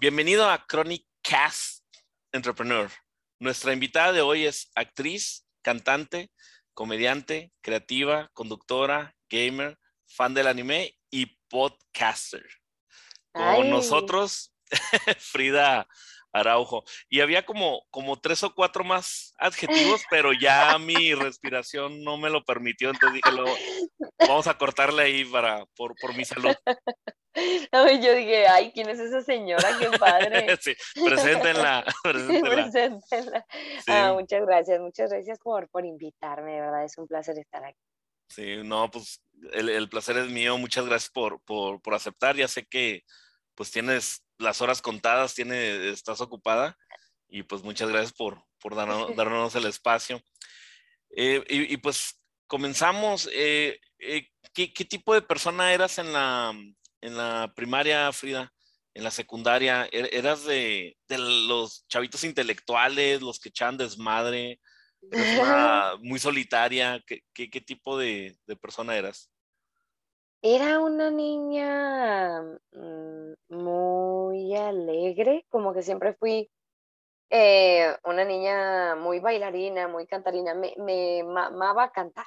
[0.00, 1.84] Bienvenido a Chronic Cast
[2.30, 2.88] Entrepreneur.
[3.40, 6.30] Nuestra invitada de hoy es actriz, cantante,
[6.72, 9.76] comediante, creativa, conductora, gamer,
[10.06, 12.46] fan del anime y podcaster.
[13.32, 14.54] Con nosotros,
[15.18, 15.88] Frida
[16.32, 16.84] Araujo.
[17.08, 22.30] Y había como, como tres o cuatro más adjetivos, pero ya mi respiración no me
[22.30, 23.56] lo permitió, entonces dije, luego,
[24.20, 26.54] vamos a cortarle ahí para, por, por mi salud.
[28.02, 29.68] yo dije, ay, ¿quién es esa señora?
[29.78, 30.56] Qué padre.
[30.60, 30.74] sí,
[31.04, 31.84] preséntenla.
[32.02, 33.46] preséntenla.
[33.86, 37.78] Ah, muchas gracias, muchas gracias por, por invitarme, de verdad, es un placer estar aquí.
[38.28, 39.22] Sí, no, pues
[39.52, 43.04] el, el placer es mío, muchas gracias por, por, por aceptar, ya sé que
[43.54, 46.78] pues tienes las horas contadas, tiene, estás ocupada
[47.28, 50.22] y pues muchas gracias por, por darnos, el espacio.
[51.10, 53.28] Eh, y, pues comenzamos.
[53.32, 56.54] Eh, eh, ¿qué, tipo de persona eras en la,
[57.00, 58.52] en la primaria, Frida?
[58.94, 64.60] En la secundaria, ¿Er-, ¿eras de, los chavitos intelectuales, los que echan desmadre?
[66.02, 67.02] muy solitaria?
[67.06, 69.30] ¿Qué, qué, tipo de, de persona eras?
[70.42, 72.42] Era una niña
[72.72, 76.50] mm, muy alegre, como que siempre fui
[77.30, 80.54] eh, una niña muy bailarina, muy cantarina.
[80.54, 82.26] Me, me amaba cantar,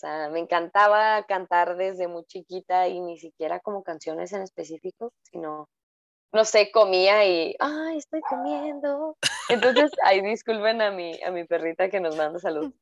[0.00, 5.12] o sea, me encantaba cantar desde muy chiquita y ni siquiera como canciones en específico,
[5.20, 5.68] sino,
[6.32, 9.18] no sé, comía y, ay, estoy comiendo.
[9.50, 12.72] Entonces, ahí disculpen a mi, a mi perrita que nos manda salud.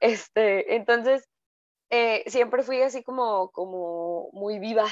[0.00, 1.28] Este, entonces,
[1.90, 4.86] eh, siempre fui así como, como muy viva,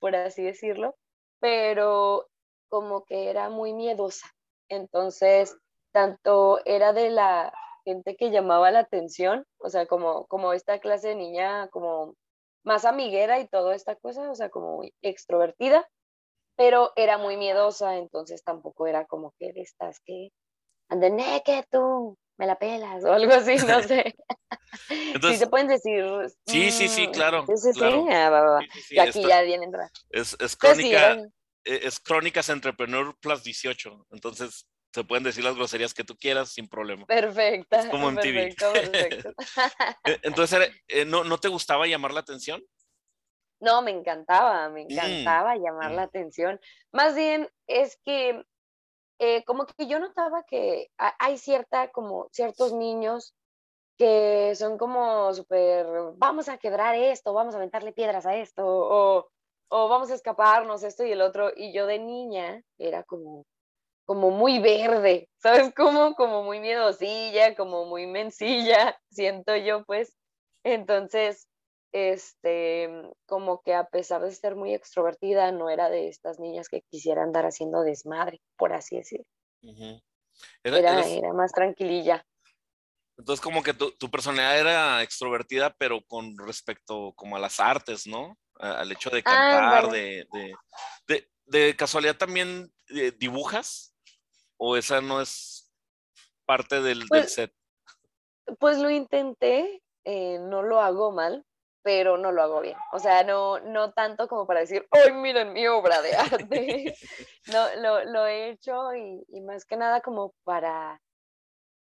[0.00, 0.96] por así decirlo,
[1.40, 2.26] pero
[2.70, 4.28] como que era muy miedosa.
[4.70, 5.58] Entonces,
[5.92, 7.52] tanto era de la
[7.88, 12.14] gente que llamaba la atención, o sea, como, como esta clase de niña como
[12.64, 15.88] más amiguera y toda esta cosa, o sea, como extrovertida,
[16.56, 20.30] pero era muy miedosa, entonces tampoco era como que de estas que
[20.90, 24.14] anden que tú me la pelas o algo así, no sé.
[24.90, 26.04] Entonces, sí, se pueden decir.
[26.46, 27.46] Sí, sí, sí, mm, claro.
[27.46, 29.90] Sí, sí, ah, y aquí ya viene entrar.
[30.10, 31.16] Es, es crónica,
[31.64, 34.06] e, es Crónicas Entrepreneur Plus 18.
[34.10, 37.06] Entonces, se pueden decir las groserías que tú quieras sin problema.
[37.06, 37.80] Perfecta.
[37.80, 38.88] Es como en perfecto, TV.
[38.88, 39.32] Perfecto.
[40.04, 42.62] E, entonces, eh, ¿no, ¿no te gustaba llamar la atención?
[43.60, 46.08] No, me encantaba, me mm, encantaba llamar la mm.
[46.08, 46.60] atención.
[46.92, 48.42] Más bien es que
[49.18, 53.34] eh, como que yo notaba que hay cierta, como ciertos niños
[53.98, 59.28] que son como súper, vamos a quebrar esto, vamos a aventarle piedras a esto, o,
[59.70, 63.44] o vamos a escaparnos esto y el otro, y yo de niña era como,
[64.08, 65.74] como muy verde, ¿sabes?
[65.76, 70.16] Como, como muy miedosilla, como muy mencilla, siento yo, pues.
[70.64, 71.46] Entonces,
[71.92, 72.88] este,
[73.26, 77.24] como que a pesar de ser muy extrovertida, no era de estas niñas que quisieran
[77.24, 79.26] andar haciendo desmadre, por así decir.
[80.62, 82.24] era, era, más tranquililla.
[83.18, 88.06] Entonces, como que tu, tu, personalidad era extrovertida, pero con respecto como a las artes,
[88.06, 88.38] ¿no?
[88.54, 90.26] al hecho de cantar, de,
[91.06, 93.94] de, de, casualidad también eh, dibujas,
[94.58, 95.72] o esa no es
[96.44, 97.52] parte del, del pues set.
[98.58, 101.44] Pues lo intenté, eh, no lo hago mal,
[101.82, 102.76] pero no lo hago bien.
[102.92, 106.94] O sea, no, no tanto como para decir, ¡ay, miren mi obra de arte!
[107.46, 111.00] no, lo, lo, he hecho y, y, más que nada como para,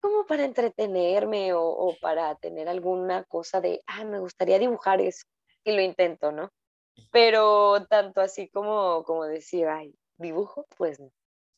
[0.01, 5.25] como para entretenerme o, o, para tener alguna cosa de, ah, me gustaría dibujar eso.
[5.65, 6.51] Y lo intento, ¿no?
[7.11, 11.11] Pero tanto así como, como decir, ay, dibujo, pues no.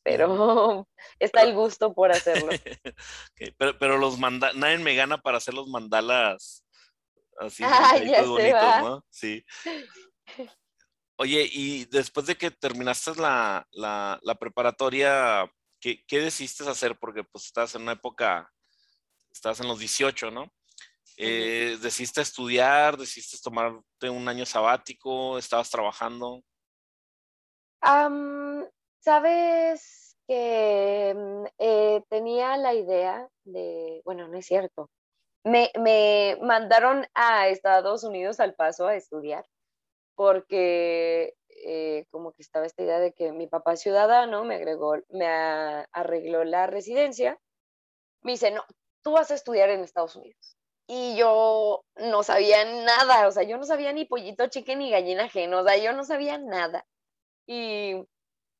[0.07, 0.87] Pero
[1.19, 2.49] está el gusto por hacerlo.
[3.57, 6.63] pero, pero los mandalas, nadie me gana para hacer los mandalas
[7.39, 7.93] así ah,
[8.25, 9.05] bonitos, ¿no?
[9.09, 9.43] Sí.
[11.17, 15.51] Oye, y después de que terminaste la, la, la preparatoria,
[15.81, 16.97] ¿qué, ¿qué, decidiste hacer?
[16.97, 18.49] Porque pues estabas en una época,
[19.29, 20.49] estabas en los 18, ¿no?
[21.17, 22.95] Eh, ¿Decidiste estudiar?
[22.95, 25.37] ¿Decidiste tomarte un año sabático?
[25.37, 26.43] ¿Estabas trabajando?
[29.07, 34.89] Sabes que mm, eh, tenía la idea de, bueno, no es cierto,
[35.45, 35.71] me,
[36.41, 39.45] mandaron a Estados Unidos al paso a estudiar,
[40.15, 41.35] porque
[41.65, 45.25] eh, como que estaba esta idea de que mi papá es ciudadano, me agregó, me
[45.93, 47.39] arregló la residencia,
[48.23, 48.65] me dice, no,
[49.03, 50.57] tú vas a estudiar en Estados Unidos.
[50.85, 55.25] Y yo no sabía nada, o sea, yo no sabía ni pollito chique ni gallina
[55.25, 56.85] ajeno, o sea, yo no sabía nada.
[57.47, 58.05] Y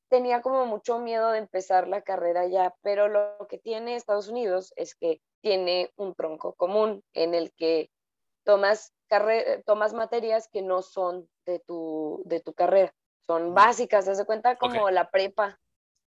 [0.08, 4.72] tenía como mucho miedo de empezar la carrera ya, pero lo que tiene Estados Unidos
[4.76, 7.90] es que tiene un tronco común en el que
[8.44, 8.92] tomas,
[9.66, 12.94] tomas materias que no son de tu, de tu carrera,
[13.26, 15.58] son básicas, se cuenta como la prepa.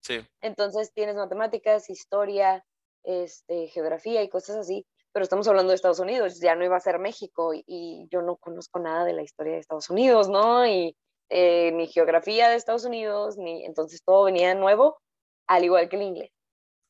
[0.02, 0.26] Sí.
[0.42, 2.64] Entonces tienes matemáticas, historia,
[3.04, 6.82] este, geografía y cosas así, pero estamos hablando de Estados Unidos, ya no iba a
[6.82, 10.66] ser México y, yo no conozco nada de la historia de Estados Unidos, ¿no?
[10.68, 10.96] Y
[11.30, 15.00] eh, ni geografía de Estados Unidos, ni entonces todo venía nuevo,
[15.48, 16.32] al igual que el inglés.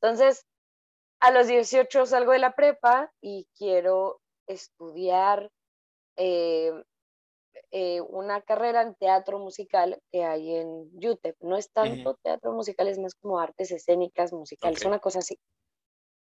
[0.01, 0.45] Entonces,
[1.19, 5.51] a los 18 salgo de la prepa y quiero estudiar
[6.15, 6.71] eh,
[7.71, 11.35] eh, una carrera en teatro musical que hay en UTEP.
[11.41, 15.37] No es tanto teatro musical, es más como artes escénicas musicales, una cosa así.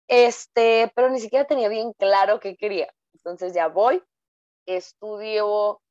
[0.08, 2.94] Este, pero ni siquiera tenía bien claro qué quería.
[3.14, 4.04] Entonces ya voy,
[4.66, 5.82] estudio,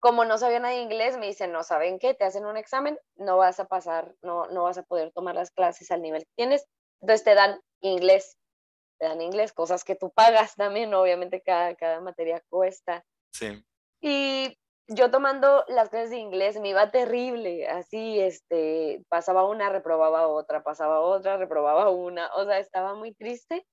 [0.00, 2.98] como no sabía nada de inglés, me dicen, no saben qué, te hacen un examen,
[3.16, 6.32] no vas a pasar, no, no vas a poder tomar las clases al nivel que
[6.36, 6.66] tienes.
[7.00, 8.36] Entonces te dan inglés,
[8.98, 13.04] te dan inglés, cosas que tú pagas también, obviamente cada, cada materia cuesta.
[13.32, 13.64] Sí.
[14.00, 14.56] Y
[14.88, 20.62] yo tomando las clases de inglés me iba terrible, así, este, pasaba una, reprobaba otra,
[20.62, 23.66] pasaba otra, reprobaba una, o sea, estaba muy triste.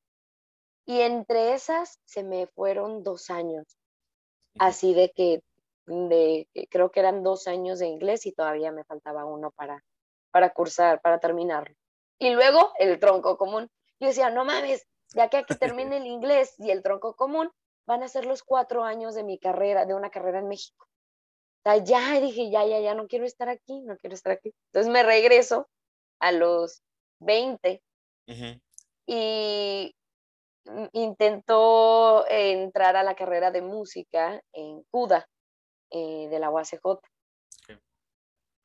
[0.86, 3.78] Y entre esas se me fueron dos años,
[4.60, 5.42] así de que,
[5.86, 9.84] de, creo que eran dos años de inglés y todavía me faltaba uno para,
[10.32, 11.76] para cursar, para terminarlo.
[12.20, 13.70] Y luego el tronco común.
[14.00, 17.52] Yo decía, no mames, ya que aquí termine el inglés y el tronco común,
[17.86, 20.88] van a ser los cuatro años de mi carrera, de una carrera en México
[21.64, 24.54] sea, ya dije, ya, ya, ya no quiero estar aquí, no quiero estar aquí.
[24.68, 25.70] Entonces me regreso
[26.20, 26.82] a los
[27.20, 27.82] 20
[29.06, 29.96] y
[30.94, 35.28] intento entrar a la carrera de música en CUDA
[35.94, 37.00] eh, de la UACJ.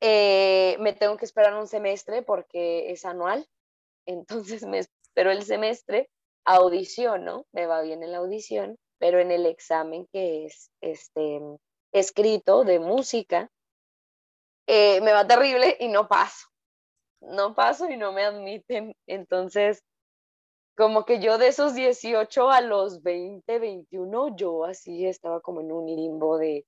[0.01, 3.47] Eh, me tengo que esperar un semestre porque es anual,
[4.07, 6.09] entonces me espero el semestre,
[6.43, 11.39] audiciono, me va bien en la audición, pero en el examen que es este
[11.91, 13.51] escrito de música,
[14.67, 16.47] eh, me va terrible y no paso.
[17.21, 18.95] No paso y no me admiten.
[19.05, 19.83] Entonces,
[20.75, 25.71] como que yo de esos 18 a los 20, 21, yo así estaba como en
[25.71, 26.65] un limbo de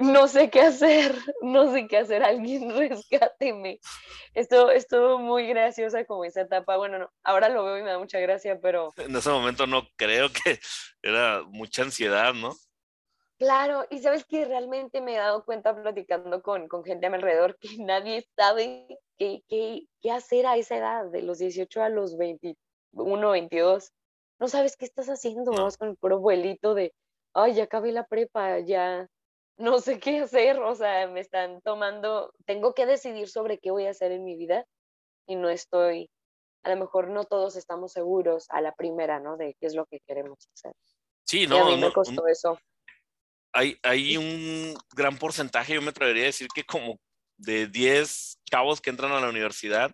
[0.00, 3.80] no sé qué hacer, no sé qué hacer, alguien rescáteme.
[4.34, 6.76] Esto estuvo muy graciosa como esa etapa.
[6.76, 8.92] Bueno, no, ahora lo veo y me da mucha gracia, pero...
[8.96, 10.58] En ese momento no creo que
[11.02, 12.54] era mucha ansiedad, ¿no?
[13.38, 17.16] Claro, y sabes que realmente me he dado cuenta platicando con, con gente a mi
[17.16, 18.86] alrededor que nadie sabe
[19.16, 23.92] qué, qué, qué hacer a esa edad, de los 18 a los 21, 22.
[24.38, 26.92] No sabes qué estás haciendo, vas con el puro vuelito de,
[27.32, 29.08] ay, ya acabé la prepa, ya
[29.60, 33.86] no sé qué hacer, o sea, me están tomando, tengo que decidir sobre qué voy
[33.86, 34.66] a hacer en mi vida
[35.26, 36.10] y no estoy,
[36.64, 39.36] a lo mejor no todos estamos seguros a la primera, ¿no?
[39.36, 40.72] De qué es lo que queremos hacer.
[41.24, 42.58] Sí, no, a mí me costó eso
[43.52, 47.00] hay, hay un gran porcentaje, yo me atrevería a decir que como
[47.36, 49.92] de 10 chavos que entran a la universidad,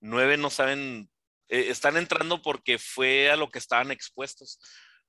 [0.00, 1.10] 9 no saben,
[1.48, 4.60] eh, están entrando porque fue a lo que estaban expuestos.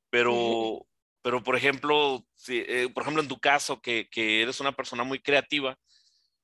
[0.10, 0.88] Pero,
[1.21, 5.04] pero por ejemplo, si, eh, por ejemplo, en tu caso, que, que, eres una persona
[5.04, 5.77] muy creativa,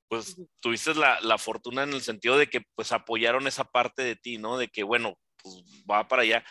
[0.08, 4.16] pues tuviste la, la, fortuna en el sentido de que pues apoyaron esa parte de
[4.16, 4.58] ti, ¿no?
[4.58, 6.44] De que, bueno, pues va para allá.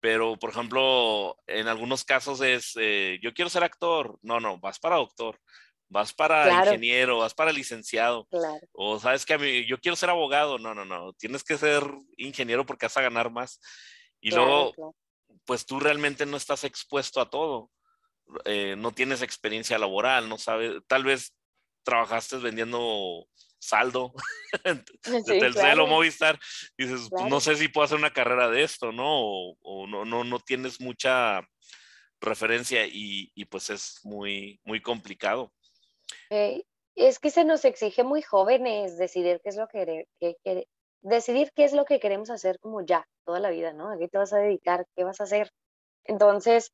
[0.00, 4.78] Pero por ejemplo, en algunos casos es, eh, yo quiero ser actor, no, no, vas
[4.78, 5.40] para doctor,
[5.88, 8.28] vas para ingeniero, vas para licenciado,
[8.72, 11.82] o sabes que a mí, yo quiero ser abogado, no, no, no, tienes que ser
[12.16, 13.60] ingeniero porque vas a ganar más.
[14.20, 14.94] Y luego,
[15.44, 17.70] pues tú realmente no estás expuesto a todo,
[18.44, 21.34] eh, no tienes experiencia laboral, no sabes, tal vez
[21.84, 23.26] trabajaste vendiendo
[23.58, 24.12] saldo
[24.64, 26.38] de Telcel o Movistar,
[26.76, 29.06] dices, pues, no sé si puedo hacer una carrera de esto, ¿no?
[29.08, 31.46] O, no, no, no tienes mucha
[32.20, 35.52] referencia y, pues es muy, muy complicado.
[36.30, 40.66] es que se nos exige muy jóvenes decidir qué es lo que, que,
[41.06, 43.90] decidir qué es lo que queremos hacer como ya, toda la vida, ¿no?
[43.90, 44.86] ¿A qué te vas a dedicar?
[44.96, 45.52] ¿Qué vas a hacer?
[46.04, 46.72] Entonces,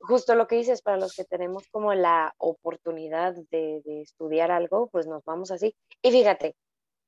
[0.00, 5.06] justo lo que dices, para los que tenemos como la oportunidad de, estudiar algo, pues
[5.06, 5.74] nos vamos así.
[6.02, 6.54] Y fíjate,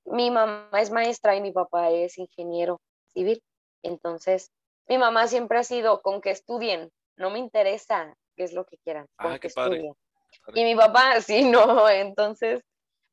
[0.07, 2.81] mi mamá es maestra y mi papá es ingeniero
[3.13, 3.43] civil.
[3.83, 4.51] Entonces,
[4.89, 8.79] mi mamá siempre ha sido con que estudien, no me interesa qué es lo que
[8.79, 9.95] quieran, con ah, que estudien.
[10.55, 12.63] Y mi papá, sí, no, entonces,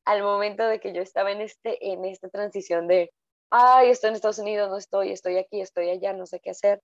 [0.06, 3.12] al momento de que yo estaba en, este, en esta transición de,
[3.50, 6.82] ay, estoy en Estados Unidos, no estoy, estoy aquí, estoy allá, no sé qué hacer,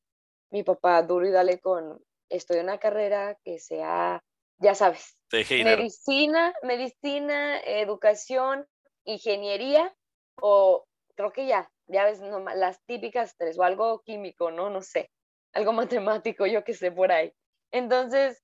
[0.52, 4.24] mi papá duro y dale con, estoy en una carrera que sea,
[4.58, 8.66] ya sabes, medicina, medicina, educación,
[9.04, 9.94] ingeniería
[10.42, 12.22] o creo que ya, ya ves,
[12.56, 14.70] las típicas tres o algo químico, ¿no?
[14.70, 15.12] No sé,
[15.54, 17.34] algo matemático, yo que sé por ahí.
[17.72, 18.44] Entonces,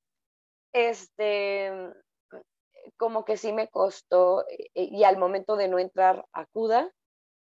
[0.73, 1.71] este,
[2.97, 6.91] como que sí me costó eh, y al momento de no entrar a CUDA,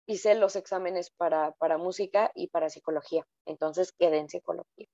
[0.06, 3.26] hice los exámenes para, para música y para psicología.
[3.46, 4.86] Entonces quedé en psicología.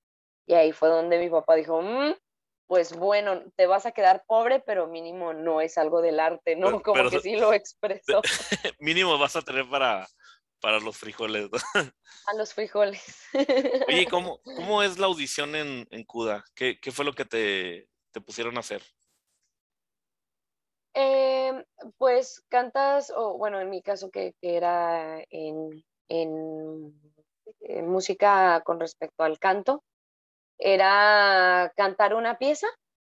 [0.47, 2.15] Y ahí fue donde mi papá dijo, mm,
[2.67, 6.67] pues bueno, te vas a quedar pobre, pero mínimo no es algo del arte, ¿no?
[6.83, 8.23] Como que sí lo expresó.
[8.79, 10.07] mínimo vas a tener para,
[10.61, 11.51] para los frijoles.
[12.27, 13.27] A los frijoles.
[13.89, 16.45] Oye, ¿cómo, cómo es la audición en, en CUDA?
[16.55, 18.83] ¿Qué, ¿Qué, fue lo que te, te pusieron a hacer?
[20.95, 21.65] Eh,
[21.99, 26.93] pues cantas, o bueno, en mi caso que, que era en, en,
[27.61, 29.85] en, música con respecto al canto,
[30.59, 32.67] era cantar una pieza,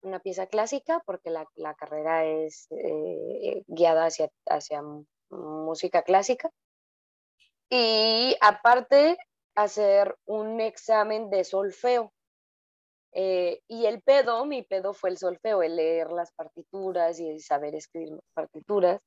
[0.01, 4.81] una pieza clásica, porque la, la carrera es eh, guiada hacia, hacia
[5.29, 6.49] música clásica.
[7.69, 9.17] Y aparte,
[9.55, 12.12] hacer un examen de solfeo.
[13.15, 17.75] Eh, y el pedo, mi pedo fue el solfeo, el leer las partituras y saber
[17.75, 18.99] escribir partituras.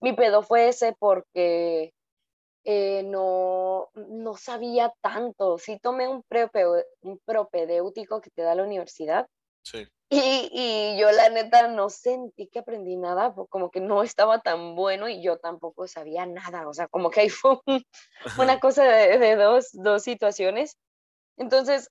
[0.00, 1.94] Mi pedo fue ese porque
[2.64, 5.56] eh, no, no sabía tanto.
[5.56, 6.22] Sí tomé un,
[7.00, 9.26] un propedéutico que te da la universidad.
[9.62, 9.86] Sí.
[10.08, 14.76] Y, y, yo la neta no sentí que aprendí nada, como que no estaba tan
[14.76, 16.68] bueno y yo tampoco sabía nada.
[16.68, 17.58] O sea, como que ahí fue
[18.38, 20.76] una cosa de, de dos, dos situaciones.
[21.36, 21.90] Entonces,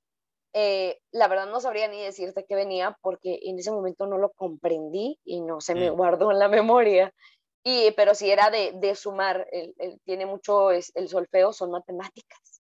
[0.58, 4.32] eh, la verdad no sabría ni decirte qué venía porque en ese momento no lo
[4.32, 5.96] comprendí y no se me mm.
[5.96, 7.14] guardó en la memoria.
[7.62, 11.72] Y, pero si era de, de sumar, el, el, tiene mucho, es, el solfeo son
[11.72, 12.62] matemáticas.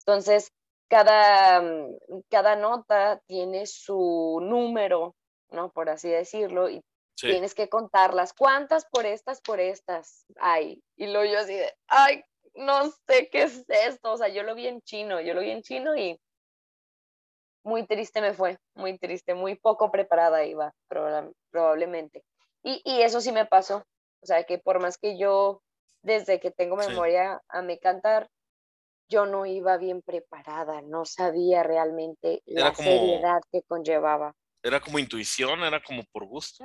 [0.00, 0.50] Entonces,
[0.88, 5.14] cada, mm, cada nota tiene su número,
[5.50, 5.70] ¿no?
[5.70, 6.82] Por así decirlo, y
[7.14, 7.28] sí.
[7.28, 8.32] tienes que contarlas.
[8.32, 10.82] ¿Cuántas por estas, por estas hay?
[10.96, 14.14] Y luego yo así de, ay, no sé qué es esto.
[14.14, 16.18] O sea, yo lo vi en chino, yo lo vi en chino y
[17.62, 20.74] muy triste me fue, muy triste, muy poco preparada iba,
[21.50, 22.24] probablemente.
[22.62, 23.84] Y, y, eso sí me pasó,
[24.20, 25.62] o sea, que por más que yo,
[26.02, 28.28] desde que tengo memoria a me cantar,
[29.08, 34.34] yo no iba bien preparada, no sabía realmente la seriedad que conllevaba.
[34.62, 35.60] ¿Era como intuición?
[35.62, 36.64] ¿Era como por gusto?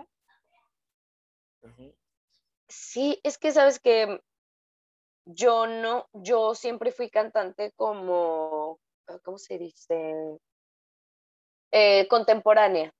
[1.61, 1.95] Uh -huh.
[2.67, 4.19] Sí, es que sabes que
[5.25, 8.79] yo no, yo siempre fui cantante como,
[9.23, 10.39] ¿cómo se dice?
[11.75, 12.93] Eh, contemporánea.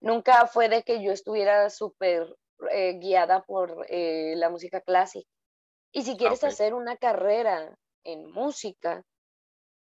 [0.00, 2.34] Nunca fue de que yo estuviera súper
[2.70, 5.28] eh, guiada por eh, la música clásica.
[5.92, 6.48] Y si quieres okay.
[6.48, 9.02] hacer una carrera en música,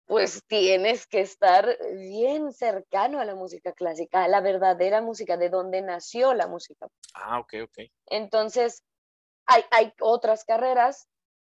[0.06, 5.50] pues tienes que estar bien cercano a la música clásica, a la verdadera música, de
[5.50, 6.88] donde nació la música.
[7.12, 7.78] Ah, ok, ok.
[8.06, 8.84] Entonces,
[9.44, 11.08] hay, hay otras carreras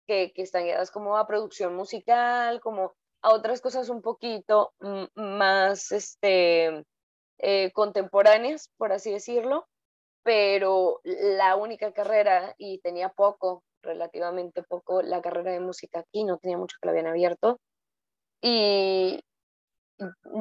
[0.07, 2.95] que, que están guiadas como a producción musical, como
[3.25, 4.75] a otras cosas un poquito
[5.15, 6.85] más este,
[7.39, 9.67] eh, contemporáneas, por así decirlo,
[10.21, 16.37] pero la única carrera, y tenía poco, relativamente poco, la carrera de música aquí, no
[16.37, 17.59] tenía mucho que la habían abierto,
[18.43, 19.19] y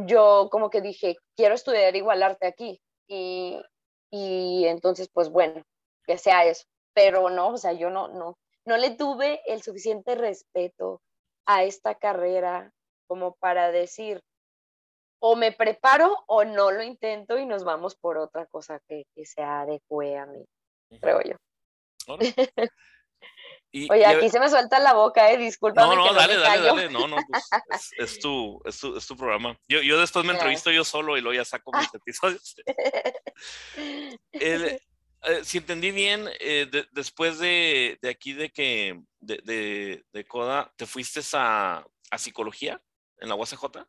[0.07, 3.63] yo como que dije, quiero estudiar igual arte aquí, y,
[4.11, 5.63] y entonces pues bueno,
[6.07, 8.37] que sea eso, pero no, o sea, yo no, no,
[8.67, 11.01] no le tuve el suficiente respeto
[11.47, 12.73] a esta carrera
[13.07, 14.23] como para decir,
[15.21, 19.25] o me preparo o no lo intento y nos vamos por otra cosa que, que
[19.25, 20.45] se adecue a mí,
[21.01, 21.37] creo yo.
[23.77, 25.97] Y, Oye, aquí se me suelta la boca, eh, discúlpame.
[25.97, 27.43] No, no, que dale, no dale, dale, no, no, pues
[27.99, 29.59] es, es, tu, es, tu, es tu programa.
[29.67, 32.55] Yo, yo después me entrevisto yo solo y luego ya saco mis episodios.
[34.31, 34.81] El,
[35.25, 40.25] eh, si entendí bien, eh, de, después de, de, aquí de que, de, de, de
[40.27, 42.81] Coda, ¿te fuiste a, a psicología?
[43.25, 43.87] en la UACJ?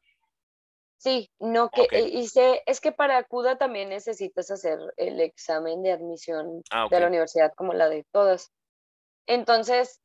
[0.97, 2.17] Sí, no que okay.
[2.17, 6.95] hice, es que para CUDA también necesitas hacer el examen de admisión ah, okay.
[6.95, 8.51] de la universidad como la de todas.
[9.27, 10.01] Entonces,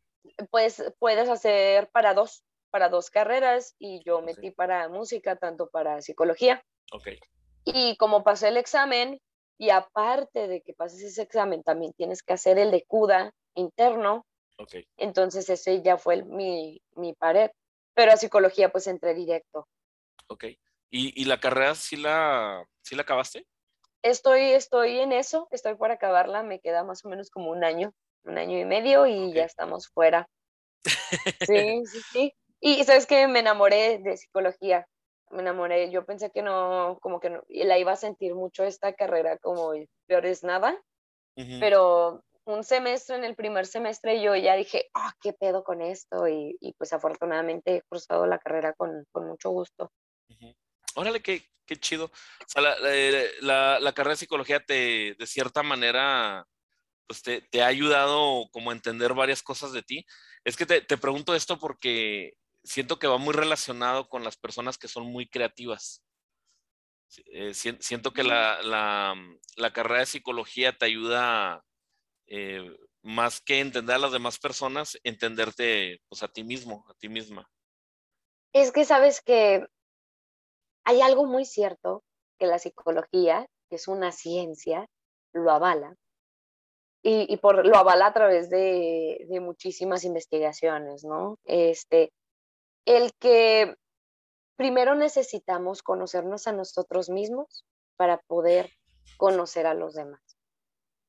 [0.50, 4.50] pues puedes hacer para dos, para dos carreras y yo metí sí.
[4.50, 6.62] para música, tanto para psicología.
[6.92, 7.18] Okay.
[7.64, 9.20] Y como pasé el examen,
[9.60, 14.24] y aparte de que pases ese examen, también tienes que hacer el de CUDA interno.
[14.56, 14.86] Okay.
[14.96, 17.50] Entonces ese ya fue el, mi, mi pared
[17.94, 19.68] pero a psicología pues entré directo.
[20.28, 20.44] Ok.
[20.90, 23.46] ¿Y, y la carrera sí la, sí la acabaste?
[24.02, 27.92] Estoy, estoy en eso, estoy por acabarla, me queda más o menos como un año,
[28.24, 29.34] un año y medio y okay.
[29.34, 30.28] ya estamos fuera.
[31.46, 32.34] Sí, sí, sí.
[32.60, 34.86] Y sabes que me enamoré de psicología,
[35.30, 38.92] me enamoré, yo pensé que no, como que no, la iba a sentir mucho esta
[38.92, 39.72] carrera como
[40.06, 40.76] peor es nada,
[41.36, 41.60] uh -huh.
[41.60, 45.82] pero un semestre, en el primer semestre, yo ya dije, ah, oh, qué pedo con
[45.82, 49.92] esto, y, y, pues afortunadamente he cruzado la carrera con, con mucho gusto.
[50.28, 50.56] Uh -huh.
[50.96, 52.06] Órale, qué, qué chido.
[52.06, 52.76] O sea, la,
[53.40, 56.44] la, la, carrera de psicología te, de cierta manera,
[57.06, 60.04] pues te, ha ayudado como a entender varias cosas de ti.
[60.44, 62.34] Es que te, pregunto esto porque
[62.70, 66.04] siento que va muy relacionado con las personas que son muy creativas.
[67.26, 71.64] Eh, siento que la, la, carrera de psicología te ayuda
[72.28, 72.70] eh,
[73.02, 77.50] más que entender a las demás personas, entenderte pues a ti mismo, a ti misma.
[78.52, 79.66] Es que sabes que
[80.84, 82.04] hay algo muy cierto
[82.38, 84.86] que la psicología, que es una ciencia,
[85.32, 85.96] lo avala.
[87.02, 91.38] Y, por, lo avala a través de, de, muchísimas investigaciones, ¿no?
[91.44, 92.12] Este,
[92.96, 93.76] el que
[94.56, 97.64] primero necesitamos conocernos a nosotros mismos
[97.96, 98.70] para poder
[99.16, 100.20] conocer a los demás.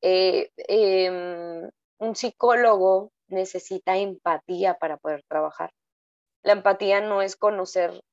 [0.02, 5.72] Eh, em, un psicólogo necesita empatía para poder trabajar.
[6.44, 8.04] La empatía no es conocer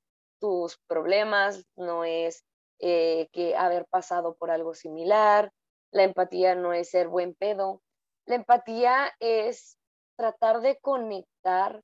[0.41, 2.45] tus problemas, no es
[2.79, 5.53] eh, que haber pasado por algo similar,
[5.91, 7.83] la empatía no es ser buen pedo,
[8.25, 9.77] la empatía es
[10.17, 11.83] tratar de conectar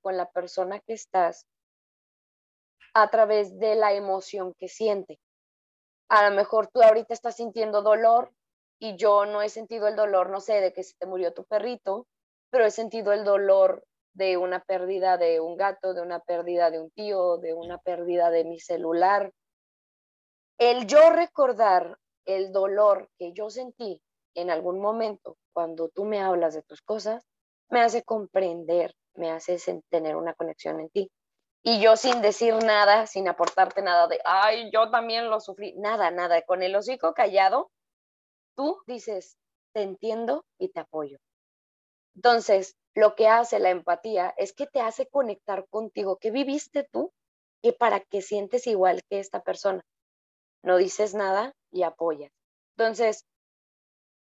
[0.00, 1.46] con la persona que estás
[2.94, 5.20] a través de la emoción que siente.
[6.08, 8.32] A lo mejor tú ahorita estás sintiendo dolor
[8.78, 11.44] y yo no he sentido el dolor, no sé, de que se te murió tu
[11.44, 12.06] perrito,
[12.50, 16.80] pero he sentido el dolor de una pérdida de un gato, de una pérdida de
[16.80, 19.32] un tío, de una pérdida de mi celular.
[20.58, 24.02] El yo recordar el dolor que yo sentí
[24.34, 27.24] en algún momento cuando tú me hablas de tus cosas,
[27.68, 29.58] me hace comprender, me hace
[29.90, 31.10] tener una conexión en ti.
[31.62, 36.10] Y yo sin decir nada, sin aportarte nada de, ay, yo también lo sufrí, nada,
[36.10, 37.70] nada, con el hocico callado,
[38.56, 39.36] tú dices,
[39.74, 41.18] te entiendo y te apoyo.
[42.14, 46.18] Entonces, lo que hace la empatía es que te hace conectar contigo.
[46.18, 47.12] ¿Qué viviste tú?
[47.62, 49.82] Que para que sientes igual que esta persona.
[50.62, 52.32] No dices nada y apoyas.
[52.76, 53.26] Entonces,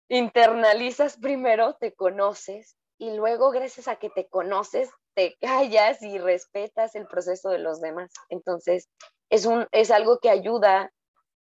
[0.08, 6.94] internalizas primero, te conoces y luego gracias a que te conoces, te callas y respetas
[6.94, 8.12] el proceso de los demás.
[8.28, 8.88] Entonces,
[9.30, 10.92] es, un, es algo que ayuda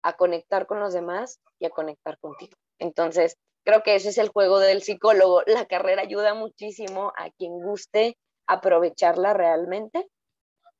[0.02, 2.56] a conectar con los demás y a conectar contigo.
[2.78, 5.42] Entonces, Creo que ese es el juego del psicólogo.
[5.46, 10.06] La carrera ayuda muchísimo a quien guste aprovecharla realmente,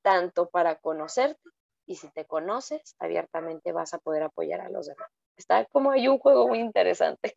[0.02, 1.40] tanto para conocerte
[1.86, 5.08] y si te conoces, abiertamente vas a poder apoyar a los demás.
[5.36, 7.32] Está como hay un juego muy interesante.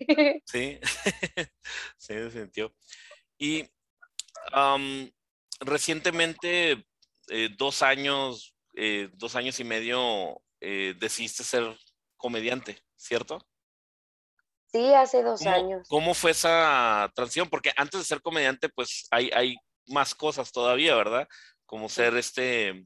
[0.46, 0.80] Sí,
[1.98, 2.74] sí, sentido.
[3.38, 3.70] Y
[5.60, 6.86] recientemente,
[7.30, 11.78] eh, dos años, eh, dos años y medio, eh, decidiste ser
[12.16, 13.40] comediante, ¿cierto?
[14.72, 15.88] Sí, hace dos años.
[15.88, 17.50] ¿Cómo fue esa transición?
[17.50, 19.56] Porque antes de ser comediante, pues hay, hay
[19.88, 21.28] más cosas todavía, ¿verdad?
[21.66, 22.86] Como ser este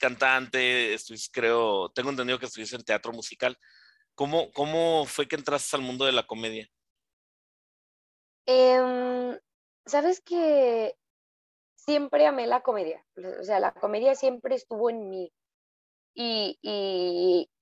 [0.00, 0.96] cantante,
[1.32, 3.58] creo, tengo entendido que estuviste en teatro musical.
[4.14, 6.68] ¿Cómo, ¿Cómo fue que entraste al mundo de la comedia?
[8.46, 9.38] Em,
[9.88, 10.94] Sabes que
[11.74, 13.04] siempre amé la comedia.
[13.40, 15.32] O sea, la comedia siempre estuvo en mí.
[16.14, 16.58] Y,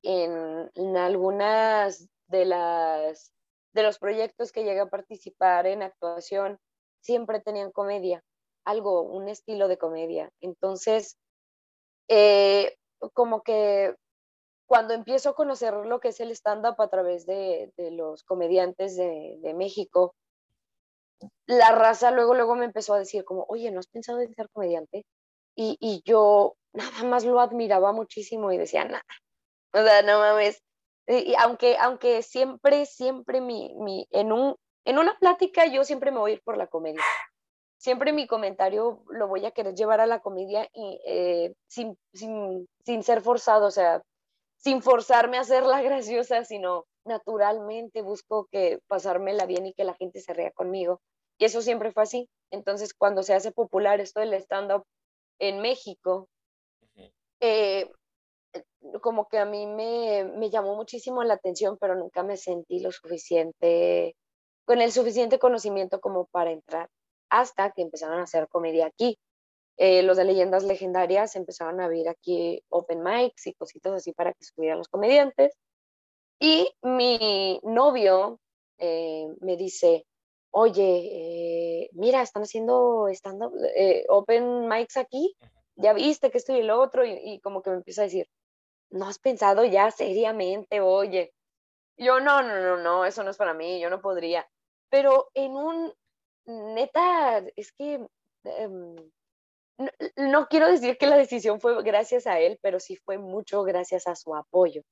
[0.03, 3.33] en, en algunas de las
[3.77, 6.59] de los proyectos que llegué a participar en actuación,
[7.03, 8.25] siempre tenían comedia,
[8.65, 10.33] algo, un estilo de comedia.
[10.41, 11.19] Entonces,
[12.09, 12.75] eh,
[13.13, 13.95] como que
[14.67, 19.55] cuando empiezo a conocer lo que es el stand-up a través de, los comediantes de,
[19.55, 20.15] México,
[21.47, 24.49] la raza luego, luego me empezó a decir como, oye, ¿no has pensado en ser
[24.53, 25.05] comediante?
[25.57, 29.05] Y, y yo nada más lo admiraba muchísimo y decía, nada,
[29.73, 30.63] o sea, no mames,
[31.09, 36.19] y aunque, aunque siempre, siempre mi, mi, en, un, en una plática yo siempre me
[36.19, 37.03] voy a ir por la comedia.
[37.79, 42.67] Siempre mi comentario lo voy a querer llevar a la comedia y eh, sin, sin,
[42.85, 44.03] sin ser forzado, o sea,
[44.57, 50.21] sin forzarme a hacerla graciosa, sino naturalmente busco que pasármela bien y que la gente
[50.21, 51.01] se ría conmigo.
[51.39, 52.29] Y eso siempre fue así.
[52.51, 54.85] Entonces, cuando se hace popular esto del stand-up
[55.39, 56.29] en México,
[57.41, 57.91] eh,
[59.03, 62.93] como que a mí me, me llamó muchísimo la atención, pero nunca me sentí lo
[62.93, 64.17] suficiente,
[64.65, 66.89] con el suficiente conocimiento como para entrar,
[67.31, 69.19] hasta que empezaron a hacer comedia aquí.
[69.79, 74.33] Eh, los de leyendas legendarias empezaron a abrir aquí open mics y cositas así para
[74.33, 75.53] que subieran los comediantes.
[76.39, 78.41] Y mi novio
[78.79, 80.07] eh, me dice,
[80.51, 83.43] oye, eh, mira, están haciendo stand
[84.09, 85.35] open mics aquí,
[85.77, 88.29] ya viste que estoy el otro, y, y, como que me empieza a decir,
[88.91, 91.33] ¿no has pensado ya seriamente, oye?
[91.99, 94.47] Yo no, no, no, no, eso no es para mí, yo no podría.
[94.91, 95.93] Pero en un,
[96.47, 98.07] neta, es que
[98.45, 98.97] em,
[100.17, 104.07] no, quiero decir que la decisión fue gracias a él, pero sí fue mucho gracias
[104.07, 104.83] a su apoyo.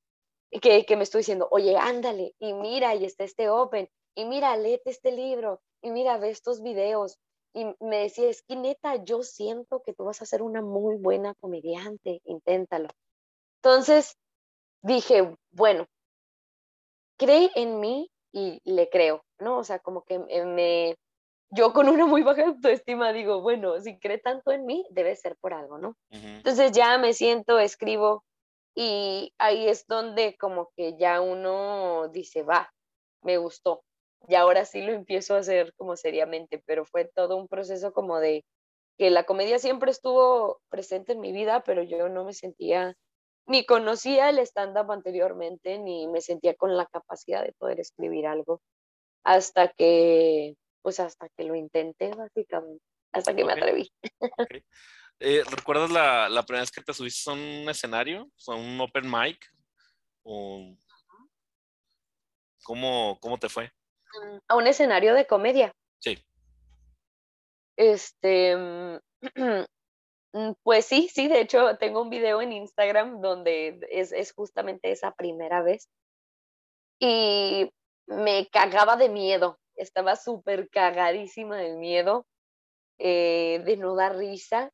[0.60, 4.56] Que, que me estoy diciendo, oye, ándale, y mira, y está este Open, y mira,
[4.56, 7.18] léete este libro, y mira, ve estos videos.
[7.52, 10.96] Y me decía, es que neta, yo siento que tú vas a ser una muy
[10.96, 12.88] buena comediante, inténtalo.
[13.62, 14.16] Entonces
[14.82, 15.86] dije, bueno,
[17.16, 19.58] cree en mí y le creo, ¿no?
[19.58, 20.96] O sea, como que me,
[21.50, 25.36] yo con una muy baja autoestima digo, bueno, si cree tanto en mí, debe ser
[25.36, 25.96] por algo, ¿no?
[26.10, 28.24] Entonces ya me siento, escribo
[28.74, 32.72] y ahí es donde como que ya uno dice, va,
[33.22, 33.84] me gustó.
[34.28, 38.18] Y ahora sí lo empiezo a hacer como seriamente, pero fue todo un proceso como
[38.20, 38.44] de
[38.98, 42.96] que la comedia siempre estuvo presente en mi vida, pero yo no me sentía,
[43.46, 48.60] ni conocía el stand-up anteriormente, ni me sentía con la capacidad de poder escribir algo
[49.24, 53.90] hasta que, pues hasta que lo intenté básicamente, hasta que me atreví.
[55.26, 59.10] Eh, ¿Recuerdas la, la, primera vez que te subiste a un escenario, a un open
[59.10, 59.50] mic?
[60.22, 60.76] ¿O
[62.62, 63.72] cómo, ¿Cómo te fue?
[64.12, 65.72] Mm, a un escenario de comedia.
[65.98, 66.22] Sí.
[67.78, 68.98] Este, mm,
[70.34, 74.92] mm, pues sí, sí, de hecho tengo un video en Instagram donde es, es justamente
[74.92, 75.88] esa primera vez.
[76.98, 77.72] Y
[78.06, 82.26] me cagaba de miedo, estaba súper cagadísima de miedo,
[82.98, 84.70] eh, de no dar risa,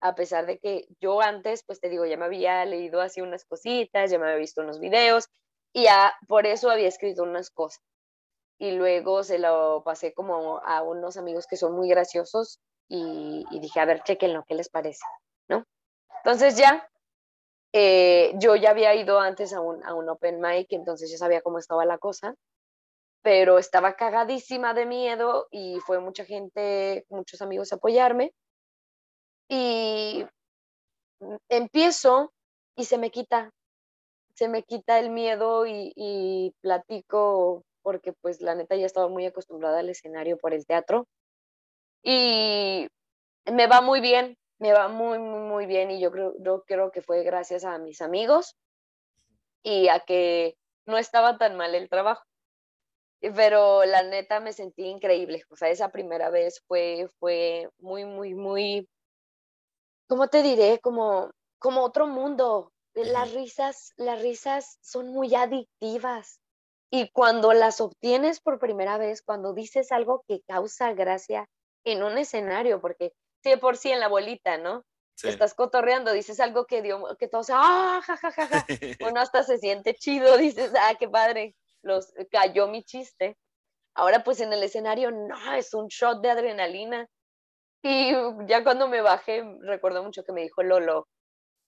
[0.00, 3.44] a pesar de que yo antes, pues te digo, ya me había leído así unas
[3.44, 5.28] cositas, ya me había visto unos videos
[5.72, 7.82] y ya por eso había escrito unas cosas.
[8.58, 13.80] Y luego se lo pasé como a unos amigos que son muy graciosos y, dije,
[13.80, 15.04] a ver, chequenlo, ¿qué les parece?
[15.48, 15.64] ¿No?
[16.24, 16.88] Entonces ya,
[17.72, 21.42] eh, yo ya había ido antes a un, a un open mic, entonces ya sabía
[21.42, 22.34] cómo estaba la cosa
[23.22, 28.32] pero estaba cagadísima de miedo y fue mucha gente, muchos amigos a apoyarme.
[29.48, 30.26] Y
[31.48, 32.32] empiezo
[32.76, 33.50] y se me quita,
[34.34, 39.80] se me quita el miedo y, platico porque pues la neta ya estaba muy acostumbrada
[39.80, 41.06] al escenario por el teatro.
[42.02, 42.88] Y
[43.50, 46.90] me va muy bien, me va muy, muy, muy bien y yo creo, yo creo
[46.90, 48.56] que fue gracias a mis amigos
[49.62, 50.56] y a que
[50.86, 52.22] no estaba tan mal el trabajo
[53.20, 58.34] pero la neta me sentí increíble, o sea, esa primera vez fue, fue muy, muy,
[58.34, 58.88] muy,
[60.08, 60.80] ¿cómo te diré?
[60.80, 62.72] Como, como otro mundo.
[62.94, 66.40] Las risas, las risas son muy adictivas
[66.90, 71.48] y cuando las obtienes por primera vez, cuando dices algo que causa gracia
[71.84, 74.84] en un escenario, porque sí, por sí en la bolita, ¿no?
[75.22, 78.66] Estás cotorreando, dices algo que dio, que todos, ah, ja, ja, ja, ja.
[79.10, 83.36] Uno hasta se siente chido, dices, ah, qué padre los cayó mi chiste.
[83.94, 87.08] Ahora pues en el escenario, no, es un shot de adrenalina.
[87.82, 88.12] Y
[88.46, 91.08] ya cuando me bajé, recuerdo mucho que me dijo Lolo,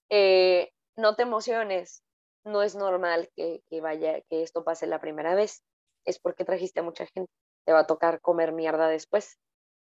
[0.09, 2.03] eh, no te emociones,
[2.43, 5.63] no es normal que, que, vaya, que esto pase la primera vez,
[6.05, 7.31] es porque trajiste a mucha gente,
[7.65, 9.37] te va a tocar comer mierda después.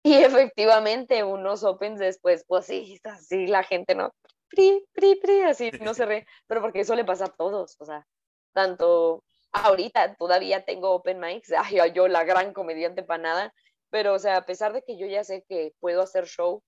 [0.07, 4.12] Y efectivamente, unos opens después, pues sí, así la gente no,
[4.48, 7.85] pri, pri, pri, así no se re, pero porque eso le pasa a todos, o
[7.85, 8.07] sea,
[8.52, 13.55] tanto ahorita todavía tengo open mics, ay, yo la gran comediante para nada,
[13.90, 16.62] pero o sea, a pesar de que yo ya sé que puedo hacer show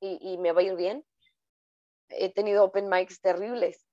[0.00, 1.04] y, me va a ir bien,
[2.08, 3.86] he tenido open mics terribles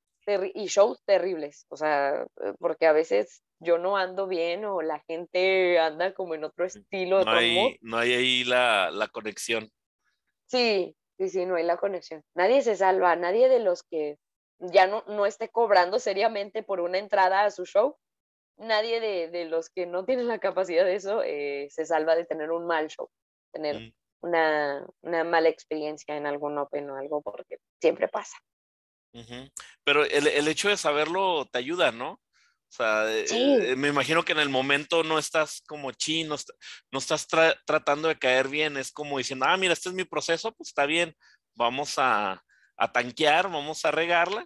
[0.53, 4.99] y shows terribles, o sea, eh, porque a veces yo no ando bien o la
[5.07, 7.23] gente anda como en otro estilo.
[7.23, 9.71] No, hay, no hay ahí la, la conexión.
[10.45, 12.23] Sí, sí, sí, no hay la conexión.
[12.35, 14.17] Nadie se salva, nadie de los que
[14.59, 17.97] ya no, no esté cobrando seriamente por una entrada a su show,
[18.57, 22.51] nadie de, los que no tienen la capacidad de eso eh, se salva de tener
[22.51, 23.09] un mal show,
[23.51, 23.93] tener mm.
[24.21, 24.87] una,
[25.23, 28.37] mala experiencia en algún Open o algo, porque siempre pasa.
[29.83, 32.11] Pero el, hecho de saberlo te ayuda, ¿no?
[32.69, 36.35] O sea, eh, eh, me imagino que en el momento no estás como chino,
[36.91, 37.25] no, estás
[37.65, 40.85] tratando de caer bien, es como diciendo, ah, mira, este es mi proceso, pues está
[40.85, 41.15] bien,
[41.55, 42.43] vamos a,
[42.93, 44.45] tanquear, vamos a regarla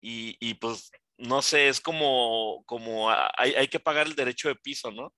[0.00, 4.56] y, y pues no sé, es como, como hay, hay, que pagar el derecho de
[4.56, 5.12] piso, ¿no?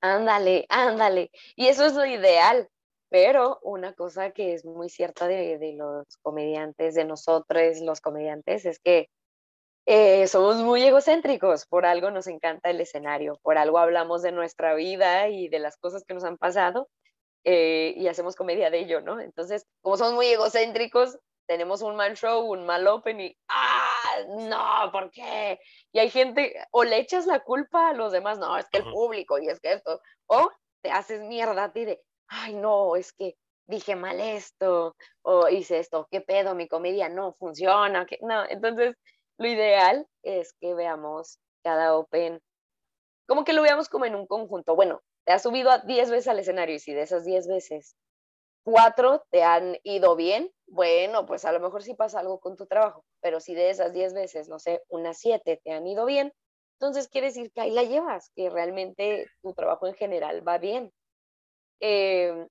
[0.00, 1.30] Ándale, ándale.
[1.56, 2.68] Y eso es lo ideal.
[3.10, 8.78] Pero una cosa que es muy cierta de, los comediantes, de nosotros los comediantes, es
[8.80, 9.08] que
[9.86, 11.66] eh, somos muy egocéntricos.
[11.66, 15.78] Por algo nos encanta el escenario, por algo hablamos de nuestra vida y de las
[15.78, 16.88] cosas que nos han pasado
[17.44, 19.20] eh, y hacemos comedia de ello, ¿no?
[19.20, 23.77] Entonces, como somos muy egocéntricos, tenemos un mal show, un mal open ah,
[24.28, 25.60] no, ¿por qué?
[25.92, 28.84] Y hay gente, o le echas la culpa a los demás, no, es que el
[28.84, 30.50] público y es que esto, o
[30.82, 35.78] te haces mierda a ti de, ay, no, es que dije mal esto, o hice
[35.78, 38.96] esto, qué pedo, mi comedia no funciona, que no, entonces
[39.38, 42.40] lo ideal es que veamos cada open,
[43.26, 44.74] como que lo veamos como en un conjunto.
[44.74, 47.94] Bueno, te has subido a 10 veces al escenario y si de esas 10 veces,
[48.70, 52.66] cuatro te han ido bien, bueno, pues a lo mejor sí pasa algo con tu
[52.66, 56.34] trabajo, pero si de esas 10 veces, no sé, unas 7 te han ido bien,
[56.78, 60.92] entonces quiere decir que ahí la llevas, que realmente tu trabajo en general va bien.
[61.80, 62.46] Eh,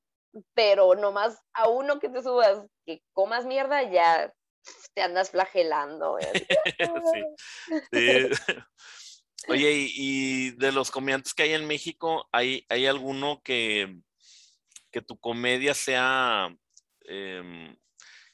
[0.56, 4.34] pero nomás a uno que te subas, que comas mierda, ya
[4.96, 6.18] te andas flagelando.
[9.50, 14.02] Oye, y, de los comediantes que hay en México, ¿hay, hay alguno que,
[14.98, 16.50] que tu comedia sea,
[17.02, 17.78] em,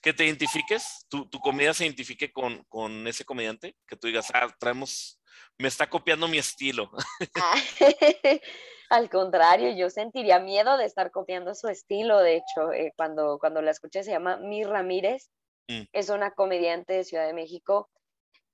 [0.01, 3.75] que te identifiques, tu, tu, comedia se identifique con, con ese comediante?
[3.85, 5.19] Que tú digas, ah, traemos,
[5.57, 6.89] me está copiando mi estilo.
[7.35, 7.55] Ah,
[8.89, 12.19] al contrario, yo sentiría miedo de estar copiando su estilo.
[12.19, 15.31] De hecho, eh, cuando, cuando la escuché, se llama Mi Ramírez.
[15.67, 15.83] Mm.
[15.91, 17.89] Es una comediante de Ciudad de México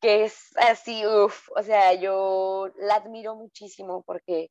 [0.01, 4.49] que es así, uff, o sea, yo la admiro muchísimo porque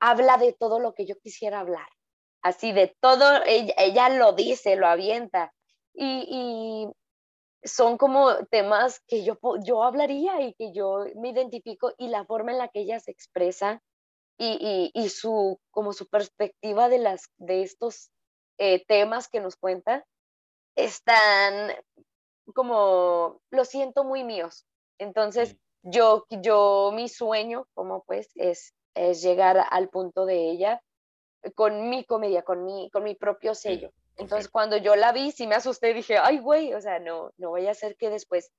[0.00, 1.86] habla de todo lo que yo quisiera hablar.
[2.46, 5.52] Así de todo, ella, lo dice, lo avienta.
[5.94, 6.86] Y,
[7.64, 12.52] son como temas que yo, yo hablaría y que yo me identifico y la forma
[12.52, 13.82] en la que ella se expresa
[14.38, 18.12] y, su, como su perspectiva de, las, de estos
[18.58, 20.06] eh, temas que nos cuenta,
[20.76, 21.72] están
[22.54, 24.66] como, lo siento muy míos.
[24.98, 30.80] Entonces, yo, yo, mi sueño, como pues, es, es llegar al punto de ella
[31.54, 33.92] con mi comedia, con mi, con mi propio sello.
[34.16, 37.50] Entonces, cuando yo la vi, sí me asusté, dije, ay, güey, o sea, no, no
[37.50, 38.50] voy a hacer que después,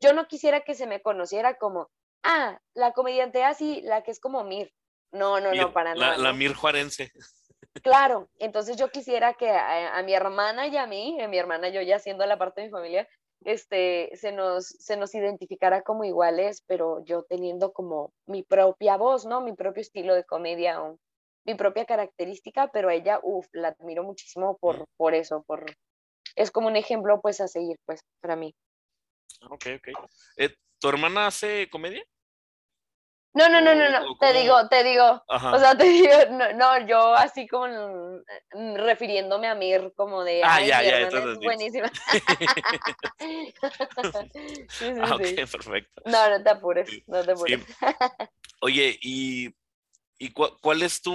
[0.00, 1.90] yo no quisiera que se me conociera como,
[2.22, 4.72] ah, la comediante así, la que es como Mir,
[5.10, 6.16] no, no, no, para nada.
[6.16, 7.12] La, Mir Juarense.
[7.82, 11.80] Claro, entonces yo quisiera que a, mi hermana y a mí, a mi hermana yo
[11.80, 13.08] ya siendo la parte de mi familia,
[13.44, 19.24] este, se nos, se nos identificara como iguales, pero yo teniendo como mi propia voz,
[19.24, 19.40] ¿no?
[19.40, 20.98] Mi propio estilo de comedia o
[21.44, 25.64] mi propia característica, pero ella, uff, la admiro muchísimo por, por eso, por,
[26.36, 28.54] es como un ejemplo pues a seguir pues para mí.
[29.50, 29.88] Ok, ok.
[30.36, 32.02] Eh, ¿Tu hermana hace comedia?
[33.34, 36.12] No, no, no, no, no, te digo, te digo, o sea, te digo,
[36.54, 37.66] no, yo así como
[38.76, 41.90] refiriéndome a Mir como de, ah, ya, ya, es buenísima.
[45.00, 46.02] ah, ok, perfecto.
[46.04, 47.64] No, no te apures, no te apures.
[48.60, 49.48] Oye, ¿y,
[50.22, 51.12] y cuál es tu,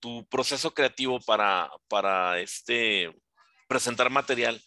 [0.00, 3.08] tu, proceso creativo para, para este,
[3.68, 4.60] presentar material?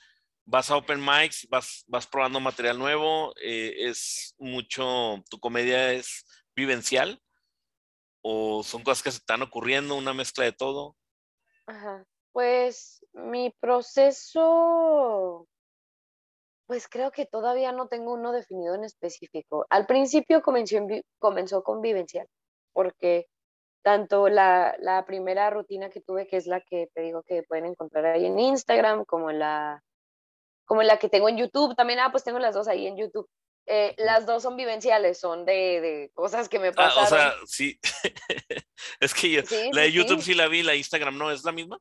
[0.46, 3.34] ¿Vas a open mics, vas, vas probando material nuevo?
[3.36, 6.24] Eh, ¿Es mucho, tu comedia es
[6.56, 7.22] vivencial?
[8.22, 10.96] ¿O son cosas que se están ocurriendo, una mezcla de todo?
[11.68, 12.06] Ajá.
[12.32, 15.50] Pues mi proceso,
[16.66, 19.66] pues creo que todavía no tengo uno definido en específico.
[19.70, 20.78] Al principio comenzó,
[21.20, 22.28] comenzó con vivencial,
[22.72, 23.28] porque
[23.86, 27.68] tanto la, la, primera rutina que tuve, que es la que te digo que pueden
[27.68, 29.84] encontrar ahí en Instagram, como la,
[30.66, 33.30] como la que tengo en YouTube, también, ah, pues tengo las dos ahí en YouTube.
[33.68, 36.98] Eh, las dos son vivenciales, son de, de cosas que me pasaron.
[36.98, 37.80] Ah, o sea, sí.
[39.00, 40.34] es que yo, la de YouTube sí.
[40.34, 41.78] la vi, la Instagram no, ¿es la misma?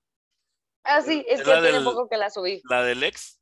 [0.83, 2.61] Ah, sí, es, que tiene poco que la subí.
[2.69, 3.41] ¿La del ex?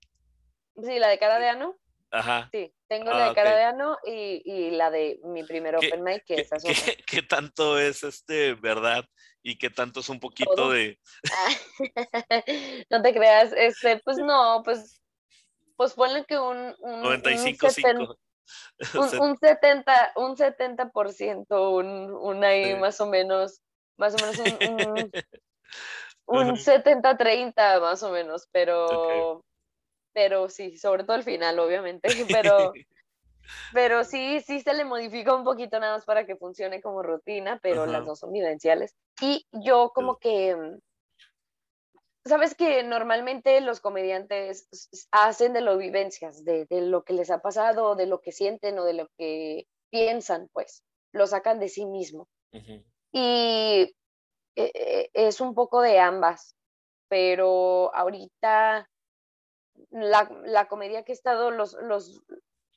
[0.81, 1.77] Sí, la de cara de ano.
[2.13, 2.51] Ajá.
[2.53, 6.05] Sí, tengo la ah, de cara de ano y, y, la de mi primer open
[6.05, 9.07] mic, que es ¿qué, ¿Qué tanto es este verdad
[9.43, 11.01] y qué tanto es un poquito de.
[12.91, 15.01] no te creas, este, pues no, pues,
[15.77, 16.77] pues ponle que un.
[16.81, 18.17] un 95, un
[19.21, 23.63] un, 70, un 70%, un, un ahí más o menos,
[23.97, 25.11] más o menos un,
[26.27, 29.45] un, 70-30 más o menos, pero,
[30.13, 32.09] pero sí, sobre todo el final, obviamente,
[32.45, 32.73] pero,
[33.73, 37.59] pero sí, sí se le modifica un poquito nada más para que funcione como rutina,
[37.63, 38.95] pero las dos son vivenciales.
[39.21, 40.57] Y yo como que
[42.25, 44.69] sabes que normalmente los comediantes
[45.11, 48.85] hacen de lo vivencias, de, lo que les ha pasado, de lo que sienten o
[48.85, 52.29] de lo que piensan, pues, lo sacan de sí mismo.
[53.13, 53.95] Y
[54.57, 56.55] e, e, es un poco de ambas,
[57.09, 58.89] pero ahorita
[59.91, 62.23] la, comedia que he estado, los, los,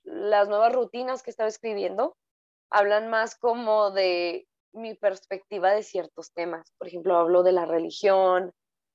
[0.04, 2.16] las nuevas rutinas que he estado escribiendo,
[2.70, 6.72] hablan más como de mi perspectiva de ciertos temas.
[6.78, 8.52] Por ejemplo, hablo de la religión,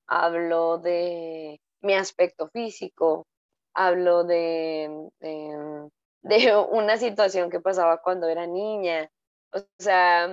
[0.06, 3.26] hablo de mi aspecto físico,
[3.74, 9.10] hablo de, de, una situación que pasaba cuando era niña.
[9.52, 10.28] O sea,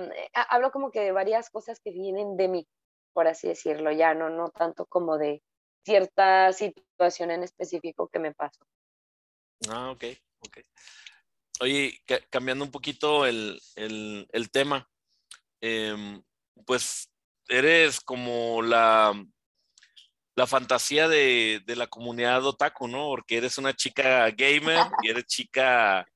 [0.48, 2.68] hablo como que de varias cosas que vienen de mí,
[3.12, 5.42] por así decirlo, ya no, no tanto como de
[5.84, 8.60] cierta situación en específico que me pasó.
[9.68, 10.04] Ah, ok,
[10.40, 10.58] ok.
[11.60, 13.60] Oye, cambiando un poquito el,
[14.52, 14.88] tema,
[15.60, 16.22] em,
[16.64, 17.10] pues
[17.48, 19.12] eres como la,
[20.38, 23.08] la fantasía de, la comunidad otaku, ¿no?
[23.08, 26.06] Porque eres una chica gamer y eres chica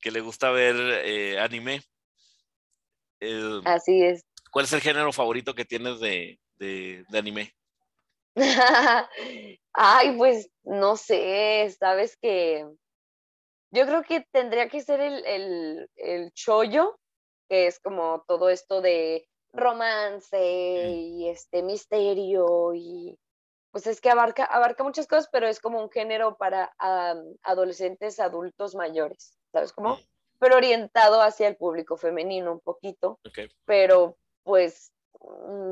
[0.00, 1.82] que le gusta ver eh, anime.
[3.64, 4.24] Así es.
[4.52, 6.38] ¿Cuál es el género favorito que tienes de,
[7.12, 7.52] anime?
[9.72, 12.66] Ay, pues no sé, sabes que
[13.70, 16.98] yo creo que tendría que ser el, el, el chollo,
[17.48, 23.18] que es como todo esto de romance y este misterio y
[23.70, 26.72] pues es que abarca, abarca muchas cosas, pero es como un género para
[27.42, 29.98] adolescentes, adultos mayores, ¿sabes cómo?
[30.38, 33.18] Pero orientado hacia el público femenino un poquito,
[33.64, 35.03] pero pues mm,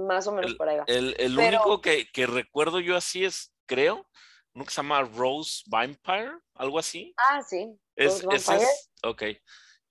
[0.06, 0.84] más o menos por ahí va.
[0.86, 4.06] El, el único que, que, recuerdo yo así es, creo,
[4.54, 7.14] uno que se llama Rose Vampire, algo así.
[7.16, 7.74] Ah, sí.
[7.96, 9.22] Es, es, ok.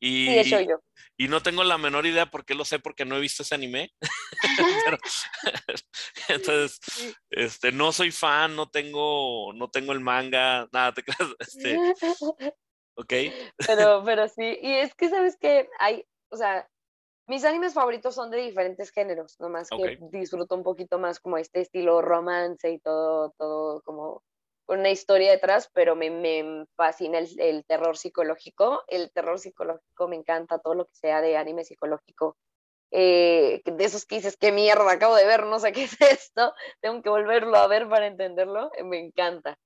[0.03, 0.79] Y, sí, yo.
[1.15, 3.53] y no tengo la menor idea por qué lo sé, porque no he visto ese
[3.53, 3.93] anime.
[6.27, 6.79] entonces,
[7.29, 11.03] este, no soy fan, no tengo, no tengo el manga, nada, te
[11.39, 11.77] este,
[12.95, 13.13] ok.
[13.67, 16.67] pero, pero sí, y es que sabes que hay, o sea,
[17.31, 21.61] mis animes favoritos son de diferentes géneros, nomás que disfruto un poquito más como este
[21.61, 24.21] estilo romance y todo, todo como
[24.67, 28.83] una historia detrás, pero me, me fascina el, terror psicológico.
[28.89, 32.35] El terror psicológico me encanta, todo lo que sea de anime psicológico.
[32.91, 36.53] Eh, de esos que dices, qué mierda, acabo de ver, no sé qué es esto,
[36.81, 39.57] tengo que volverlo a ver para entenderlo, me encanta.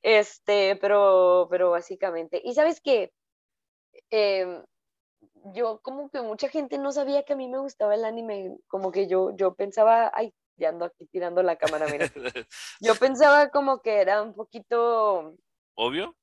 [0.00, 3.12] Este, pero, pero básicamente, y sabes qué,
[4.08, 4.64] em,
[5.54, 8.92] yo como que mucha gente no sabía que a mí me gustaba el anime, como
[8.92, 12.06] que yo, yo pensaba, ay, ya ando aquí tirando la cámara, mira.
[12.80, 15.34] Yo pensaba como que era un poquito...
[15.74, 16.14] ¿Obvio?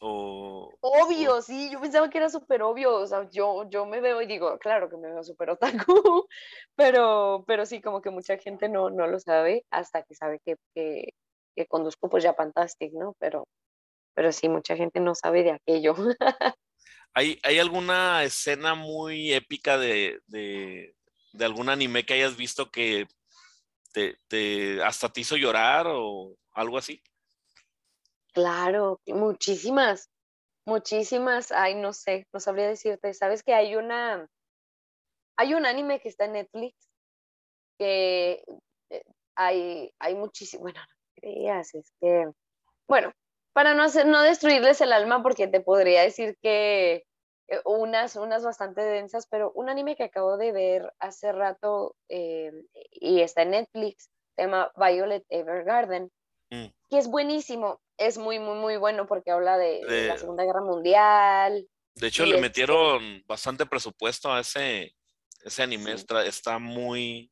[0.00, 0.70] O...
[0.80, 4.26] Obvio, sí, yo pensaba que era súper obvio, o sea, yo, yo me veo y
[4.26, 5.62] digo, claro que me veo súper otaku,
[6.76, 10.56] pero, pero sí, como que mucha gente no, no lo sabe hasta que sabe que,
[10.74, 11.14] que,
[11.56, 13.14] que conduzco pues ya Fantastic, ¿no?
[13.18, 13.48] Pero,
[14.14, 15.94] pero sí, mucha gente no sabe de aquello.
[17.16, 20.94] ¿Hay, ¿Hay alguna escena muy épica de, de,
[21.32, 23.08] de algún anime que hayas visto que
[24.28, 27.02] te, hasta te hizo llorar o algo así?
[28.34, 30.10] Claro, muchísimas,
[30.66, 31.52] muchísimas.
[31.52, 33.14] Ay, no sé, no sabría decirte.
[33.14, 34.28] Sabes que hay una,
[35.38, 36.74] hay un anime que está en Netflix
[37.78, 38.44] que
[38.90, 42.26] eh, hay, hay muchísimo, bueno, no creas, es que,
[42.86, 43.10] bueno,
[43.54, 47.05] para no hacer, no destruirles el alma, porque te podría decir que
[47.48, 52.52] eh, unas, unas bastante densas, pero un anime que acabo de ver hace rato eh,
[52.92, 56.10] y está en Netflix, se llama Violet Evergarden,
[56.50, 56.66] mm.
[56.90, 61.68] que es buenísimo, es muy, muy, muy bueno porque habla de, la Segunda Guerra Mundial.
[61.94, 64.94] De hecho, le metieron bastante presupuesto a ese,
[65.44, 67.30] ese anime, está, muy,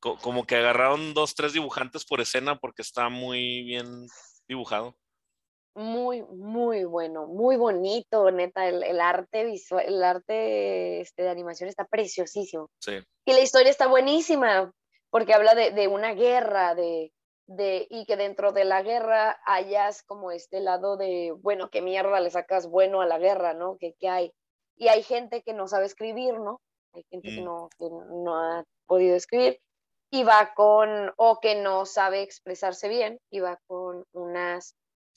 [0.00, 4.06] como que agarraron dos, tres dibujantes por escena porque está muy bien
[4.46, 4.99] dibujado
[5.74, 11.84] muy, muy bueno, muy bonito, neta, el, arte visual, el arte este, de animación está
[11.84, 12.68] preciosísimo.
[12.80, 12.98] Sí.
[13.24, 14.72] Y la historia está buenísima,
[15.10, 17.12] porque habla de, una guerra, de,
[17.46, 22.20] de, y que dentro de la guerra hayas como este lado de, bueno, qué mierda
[22.20, 23.76] le sacas bueno a la guerra, ¿no?
[23.78, 24.32] ¿Qué, hay?
[24.76, 26.60] Y hay gente que no sabe escribir, ¿no?
[26.92, 27.44] Hay gente que, mm.
[27.44, 29.60] no, que no ha podido escribir
[30.10, 34.74] y va con, o que no sabe expresarse bien, y va con unas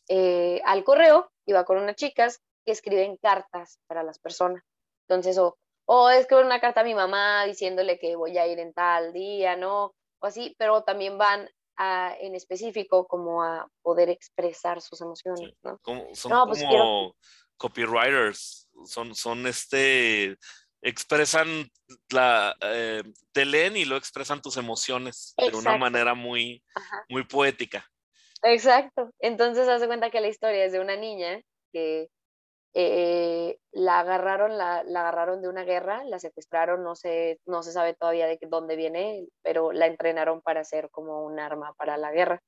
[0.07, 4.63] eh, al correo, iba con unas chicas que escriben cartas para las personas.
[5.07, 8.73] Entonces, o, o escriben una carta a mi mamá diciéndole que voy a ir en
[8.73, 9.93] tal día, ¿no?
[10.19, 15.79] O así, pero también van a, en específico como a poder expresar sus emociones, ¿no?
[16.13, 17.15] son pues como
[17.57, 20.37] copywriters, son, son este,
[20.81, 21.71] expresan
[22.09, 26.63] la, eh, te leen y lo expresan tus emociones de una manera muy,
[27.09, 27.89] muy poética.
[28.43, 29.09] Exacto.
[29.19, 32.09] Entonces hace cuenta que la historia es de una niña que
[32.75, 37.95] eh, la agarraron, la, agarraron de una guerra, la secuestraron, no se, no se sabe
[37.95, 42.41] todavía de dónde viene, pero la entrenaron para ser como un arma para la guerra.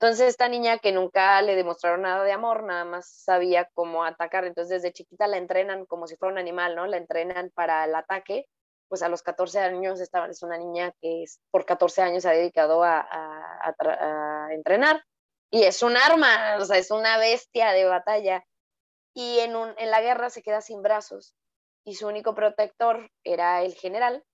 [0.00, 4.44] Entonces esta niña que nunca le demostraron nada de amor, nada más sabía cómo atacar,
[4.44, 6.86] entonces desde chiquita la entrenan como si fuera un animal, ¿no?
[6.86, 8.46] La entrenan para el ataque,
[8.88, 12.32] pues a los 14 años esta es una niña que por 14 años se ha
[12.32, 15.02] dedicado a, a entrenar
[15.52, 18.44] y es un arma, o sea, es una bestia de batalla.
[19.14, 21.34] Y en, un, en la guerra se queda sin brazos
[21.84, 24.24] y su único protector era el general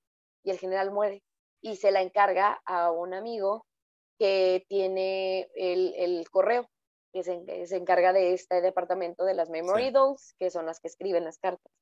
[0.45, 1.25] y el general muere
[1.61, 3.67] y se la encarga a un amigo
[4.17, 6.71] que tiene el, el correo.
[7.13, 10.87] que se, se, encarga de este departamento de las Memory Dolls, que son las que
[10.87, 11.73] escriben las cartas.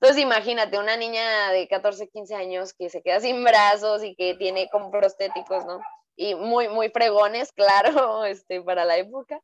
[0.00, 4.36] Entonces imagínate una niña de 14, 15 años que se queda sin brazos y que
[4.36, 5.80] tiene como prostéticos, ¿no?
[6.16, 7.52] Y muy, muy fregones,
[8.02, 9.40] claro, este, para la época.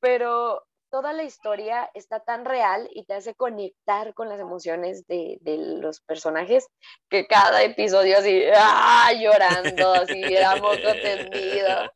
[0.00, 5.38] Pero toda la historia está tan real y te hace conectar con las emociones de,
[5.44, 6.66] los personajes
[7.08, 9.12] que cada episodio así, ¡ah!
[9.12, 11.92] llorando, así, era moco tendido,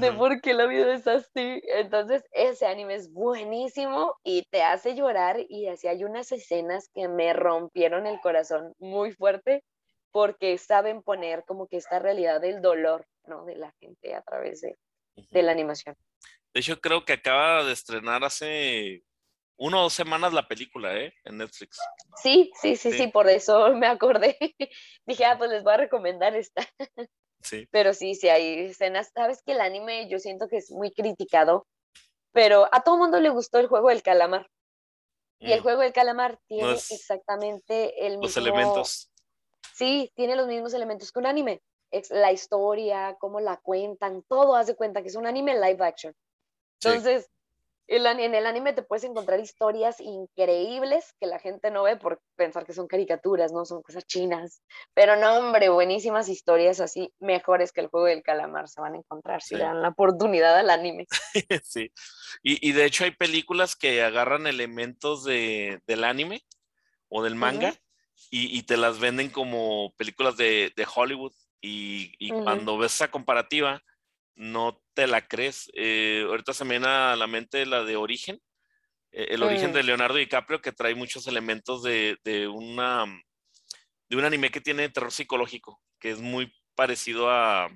[0.00, 1.62] de por qué la vida es así.
[1.68, 7.08] Entonces, ese anime es buenísimo y te hace llorar y así hay unas escenas que
[7.08, 9.62] me rompieron el corazón muy fuerte
[10.14, 13.44] porque saben poner como que esta realidad del dolor, ¿no?
[13.44, 14.78] De la gente a través de,
[15.16, 15.96] de la animación.
[16.54, 19.02] De hecho, creo que acaba de estrenar hace
[19.56, 21.12] una o dos semanas la película, ¿eh?
[21.24, 21.80] En Netflix.
[22.22, 24.38] Sí, sí, sí, sí, por eso me acordé.
[25.04, 26.64] Dije, ah, pues les voy a recomendar esta.
[27.40, 27.66] Sí.
[27.72, 29.10] Pero sí, sí, hay escenas.
[29.12, 31.66] Sabes que el anime yo siento que es muy criticado,
[32.30, 34.48] pero a todo mundo le gustó el juego del calamar.
[35.40, 35.62] Y el mm.
[35.64, 38.22] juego del calamar tiene exactamente el mismo.
[38.22, 39.10] Los elementos.
[39.74, 41.62] Sí, tiene los mismos elementos que un anime.
[42.10, 46.14] La historia, cómo la cuentan, todo hace cuenta que es un anime live action.
[46.80, 47.30] Entonces,
[47.86, 52.64] en el anime te puedes encontrar historias increíbles que la gente no ve por pensar
[52.64, 53.64] que son caricaturas, ¿no?
[53.64, 54.62] Son cosas chinas.
[54.94, 58.98] Pero no, hombre, buenísimas historias así, mejores que el juego del calamar se van a
[58.98, 61.06] encontrar si le dan la oportunidad al anime.
[61.62, 61.92] sí.
[62.42, 66.42] Y, de hecho hay películas que agarran elementos de, del anime
[67.08, 67.74] o del manga
[68.30, 71.32] y, te las venden como películas de, Hollywood.
[71.60, 73.82] Y, cuando ves esa comparativa,
[74.34, 75.70] no te la crees.
[75.74, 78.40] Eh, ahorita se me viene a la mente la de Origen,
[79.12, 79.86] eh, el origen de mm.
[79.86, 82.18] Leonardo DiCaprio, que trae muchos elementos de,
[82.52, 83.06] una,
[84.08, 87.68] de un anime que tiene terror psicológico, que es muy parecido a,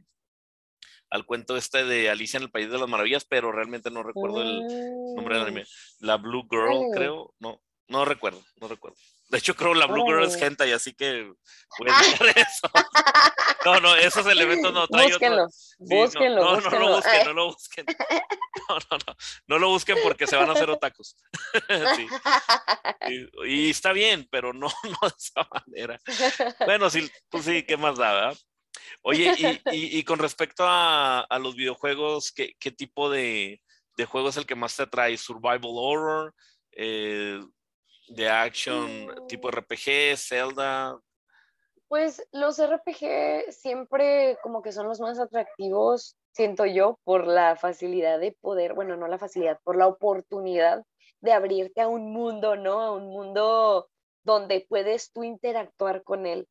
[1.10, 4.42] al cuento este de Alicia en el País de las Maravillas, pero realmente no recuerdo
[4.42, 4.66] el
[5.14, 5.62] nombre del anime.
[5.62, 6.06] Mm.
[6.06, 8.98] La Blue Girl, creo, no, no recuerdo, no recuerdo.
[9.28, 11.30] De hecho, creo que la Blue Girl es hentai, así que
[11.78, 12.00] voy a
[12.36, 12.70] eso.
[13.64, 15.48] No, no, esos elementos no traen Búsquenlo,
[15.78, 17.86] búsquenlo, no, no, no, lo busquen, no lo busquen.
[18.68, 19.16] No, no, no,
[19.46, 21.16] no lo busquen porque se van a hacer otacos.
[21.96, 22.06] Sí.
[23.46, 26.00] Y, está bien, pero no, no de esa manera.
[26.64, 28.38] Bueno, sí, pues sí, ¿qué más da, verdad?
[29.02, 33.60] Oye, y, y, con respecto a, a los videojuegos, ¿qué, qué tipo de,
[33.96, 35.16] de, juego es el que más te atrae?
[35.16, 36.34] ¿Survival horror?
[36.72, 37.40] Eh,
[38.08, 39.50] de action tipo mm.
[39.50, 40.98] RPG, Zelda?
[41.88, 48.18] Pues los RPG siempre como que son los más atractivos, siento yo, por la facilidad
[48.18, 50.84] de poder, bueno, no la facilidad, por la oportunidad
[51.20, 52.80] de abrirte a un mundo, ¿no?
[52.80, 53.88] A un mundo
[54.22, 56.46] donde puedes tú interactuar con él.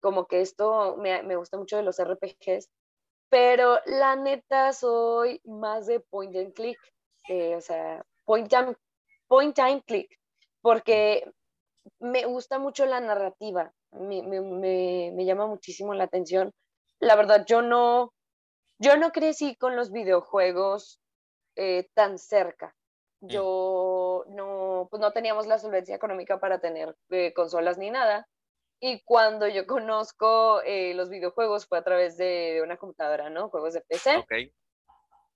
[0.00, 2.68] Como que esto me, me gusta mucho de los RPGs,
[3.30, 6.78] pero la neta soy más de point and click,
[7.28, 8.74] eh, o sea, point time,
[9.26, 10.18] point time click
[10.62, 11.30] porque
[11.98, 16.52] me gusta mucho la narrativa, me, llama muchísimo la atención.
[17.00, 18.14] La verdad, yo no,
[18.78, 21.00] yo no crecí con los videojuegos
[21.56, 22.74] eh, tan cerca.
[23.20, 23.28] Mm.
[23.28, 28.28] Yo no, pues no teníamos la solvencia económica para tener eh, consolas ni nada.
[28.80, 33.48] Y cuando yo conozco eh, los videojuegos fue a través de, una computadora, ¿no?
[33.48, 34.18] Juegos de PC.
[34.18, 34.52] Okay.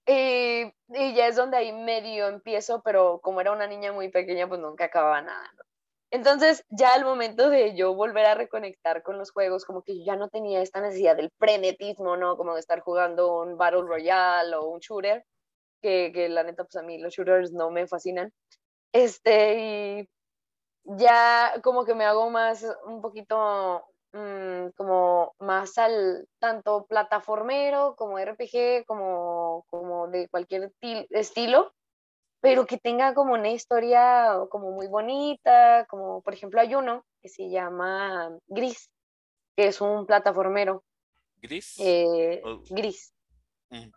[0.07, 4.48] Y, y, ya es donde ahí medio empiezo, pero como era una niña muy pequeña,
[4.48, 5.50] pues nunca acababa nada.
[6.11, 10.16] Entonces, ya al momento de yo volver a reconectar con los juegos, como que ya
[10.16, 12.36] no tenía esta necesidad del frenetismo, ¿no?
[12.36, 15.24] Como de estar jugando un Battle Royale o un shooter,
[15.82, 18.32] que, que la neta, pues a mí los shooters no me fascinan.
[18.92, 20.09] Este, y
[20.84, 23.84] ya como que me hago más, un poquito
[24.17, 30.73] Mm, como más al tanto plataformero como RPG, como, como de cualquier
[31.11, 31.75] estilo,
[32.41, 37.29] pero que tenga como una historia como muy bonita, como por ejemplo hay uno que
[37.29, 38.91] se llama Gris,
[39.55, 40.83] que es un plataformero.
[41.43, 41.75] ¿Gris?
[41.79, 42.41] Eh,
[42.71, 43.12] gris.
[43.69, 43.91] Mm.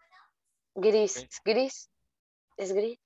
[0.75, 1.89] Gris, gris.
[2.57, 2.99] ¿Es gris?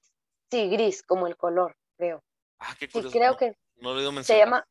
[0.49, 2.23] Sí, gris, como el color, creo.
[2.57, 3.15] Ah, qué curioso.
[3.15, 4.65] creo que no se llama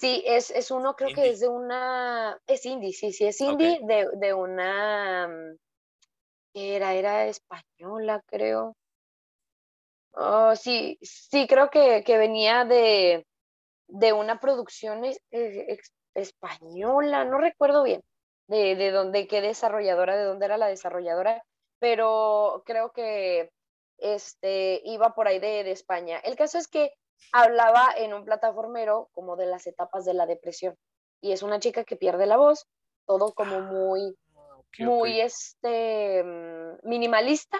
[0.00, 3.80] Sí, es, es uno, creo que es de una, es indie, sí, sí, es indie
[3.82, 5.58] de, de, una, mm,
[6.54, 8.74] era, era española, creo.
[10.14, 13.26] Oh, sí, sí, creo que, que venía de,
[13.88, 15.02] de una producción
[16.14, 18.00] española, no recuerdo bien
[18.48, 21.44] de, de dónde, qué desarrolladora, de dónde era la desarrolladora,
[21.78, 23.50] pero creo que
[23.98, 26.20] este, iba por ahí de, de España.
[26.20, 26.94] El caso es que
[27.32, 30.76] hablaba en un plataformero como de las etapas de la depresión.
[31.20, 32.66] Y es una chica que pierde la voz,
[33.06, 34.16] todo como ah, muy,
[34.78, 37.58] muy este, mm, minimalista.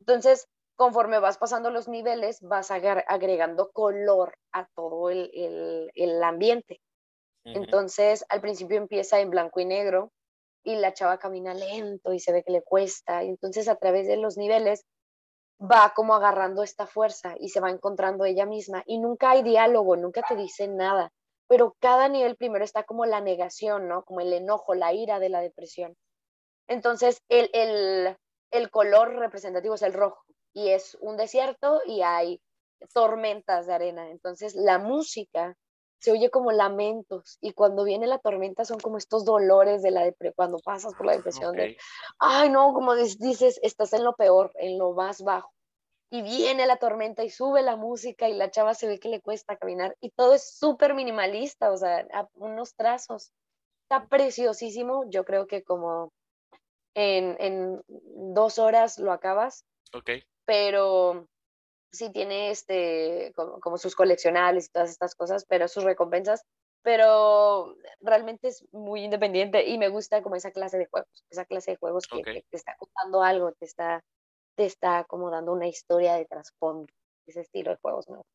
[0.00, 5.30] Entonces, conforme vas pasando los niveles, vas agregando color a todo el,
[5.94, 6.80] el, ambiente.
[7.44, 10.12] Entonces, al principio empieza en blanco y negro
[10.62, 13.22] y la chava camina lento y se ve que le cuesta.
[13.22, 14.84] Y entonces, a través de los niveles,
[15.70, 18.82] va como agarrando esta fuerza y se va encontrando ella misma.
[18.86, 21.12] Y nunca hay diálogo, nunca te dicen nada.
[21.48, 24.04] Pero cada nivel primero está como la negación, ¿no?
[24.04, 25.94] Como el enojo, la ira de la depresión.
[26.68, 28.16] Entonces, el, el,
[28.50, 32.40] el color representativo es el rojo y es un desierto y hay
[32.92, 34.10] tormentas de arena.
[34.10, 35.56] Entonces la música
[36.04, 40.04] se oye como lamentos y cuando viene la tormenta son como estos dolores de la
[40.04, 41.78] depresión, cuando pasas por la depresión de,
[42.18, 45.50] ay no, como dices, estás en lo peor, en lo más bajo.
[46.10, 49.22] Y viene la tormenta y sube la música y la chava se ve que le
[49.22, 53.32] cuesta caminar y todo es súper minimalista, o sea, unos trazos.
[53.84, 56.12] Está preciosísimo, yo creo que como
[56.94, 59.64] en, en dos horas lo acabas.
[59.94, 60.10] Ok
[60.44, 61.26] pero
[61.94, 66.44] sí tiene este, como, sus coleccionables y todas estas cosas, pero sus recompensas,
[66.82, 71.72] pero realmente es muy independiente y me gusta como esa clase de juegos, esa clase
[71.72, 74.04] de juegos que, te está contando algo, te está,
[74.56, 76.92] te está como dando una historia de trasfondo,
[77.26, 78.26] ese estilo de juegos, ¿no?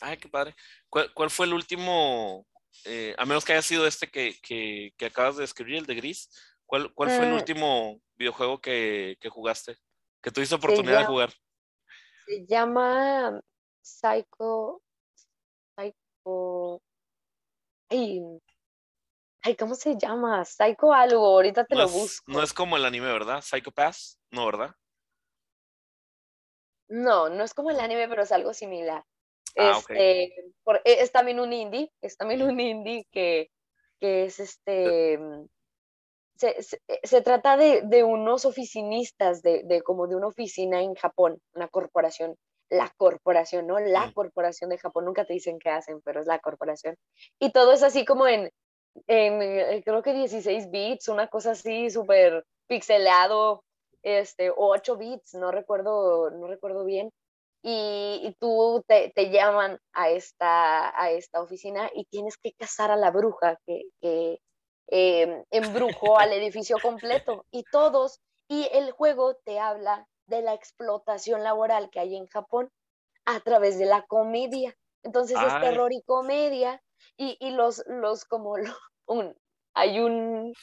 [0.00, 0.56] Ay, qué padre.
[0.88, 2.46] ¿Cuál, cuál fue el último,
[2.86, 5.94] eh, a menos que haya sido este que, que, que, acabas de escribir, el de
[5.94, 6.28] Gris,
[6.66, 7.36] ¿cuál, cuál fue el mm.
[7.36, 9.76] último videojuego que, que jugaste?
[10.20, 11.32] Que tuviste oportunidad de jugar.
[12.26, 13.40] Se llama
[13.82, 14.82] Psycho.
[15.76, 16.80] Psycho.
[17.90, 18.20] Ay,
[19.42, 20.44] ay, ¿cómo se llama?
[20.44, 22.30] Psycho algo, ahorita te lo busco.
[22.30, 23.40] No es como el anime, ¿verdad?
[23.42, 24.74] Psycho Pass, no, ¿verdad?
[26.88, 29.04] No, no es como el anime, pero es algo similar.
[29.56, 30.32] Ah, este, e,
[30.84, 33.50] es también un indie, es también un indie que,
[34.00, 35.18] que es este
[36.42, 36.62] eh,
[37.02, 42.36] se, trata de, unos oficinistas, de, como de una oficina en Japón, una corporación,
[42.70, 43.78] la corporación, ¿no?
[43.78, 46.96] La corporación de Japón, nunca te dicen qué hacen, pero es la corporación.
[47.38, 48.50] Y todo es así como en,
[49.08, 53.64] eh, creo que 16 bits, una cosa así súper pixelado,
[54.02, 57.10] este, o 8 bits, no recuerdo, no recuerdo bien.
[57.64, 63.12] Y, tú te, llaman a esta, a esta oficina y tienes que cazar a la
[63.12, 64.38] bruja que, que
[64.88, 71.42] eh, embrujó al edificio completo y todos, y el juego te habla de la explotación
[71.42, 72.70] laboral que hay en Japón
[73.24, 74.76] a través de la comedia.
[75.02, 76.82] Entonces es terror y comedia
[77.16, 78.54] y, y los, los como
[79.06, 79.36] un,
[79.74, 80.54] hay un,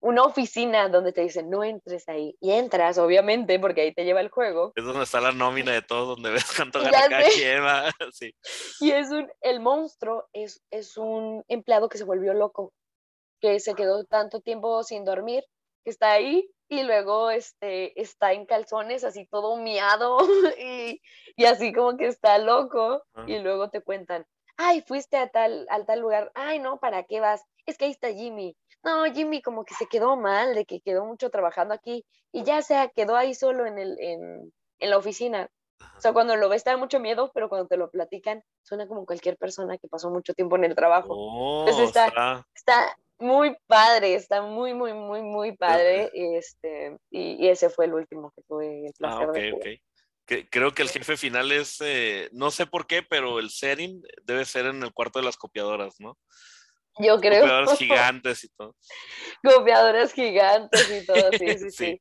[0.00, 4.20] una oficina donde te dicen no entres ahí y entras obviamente porque ahí te lleva
[4.20, 4.72] el juego.
[4.76, 8.34] Es donde está la nómina de todo, donde ves cuánto gana cada sí.
[8.80, 12.72] Y es un, el monstruo es, es un empleado que se volvió loco
[13.44, 15.44] que se quedó tanto tiempo sin dormir,
[15.84, 20.16] que está ahí y luego este, está en calzones así todo miado
[20.58, 21.02] y,
[21.36, 24.24] y así como que está loco y luego te cuentan,
[24.56, 27.44] ay, fuiste a tal, al tal lugar, ay, no, ¿para qué vas?
[27.66, 28.56] Es que ahí está Jimmy.
[28.82, 32.62] No, Jimmy como que se quedó mal, de que quedó mucho trabajando aquí y ya
[32.62, 35.50] se quedó ahí solo en, el, en, en la oficina.
[35.98, 38.86] O sea, cuando lo ves te da mucho miedo, pero cuando te lo platican, suena
[38.86, 41.08] como cualquier persona que pasó mucho tiempo en el trabajo.
[41.10, 46.10] Oh, está, está, muy padre, está muy, muy, muy, muy padre.
[46.12, 50.48] Este, y, ese fue el último que tuve el ah, placer de jugar.
[50.50, 54.44] creo que el jefe final es, eh, no sé por qué, pero el setting debe
[54.44, 56.18] ser en el cuarto de las copiadoras, ¿no?
[56.98, 57.40] Yo creo.
[57.40, 58.76] Copiadoras gigantes y todo.
[59.42, 62.00] Copiadoras gigantes y todo, sí, sí, sí.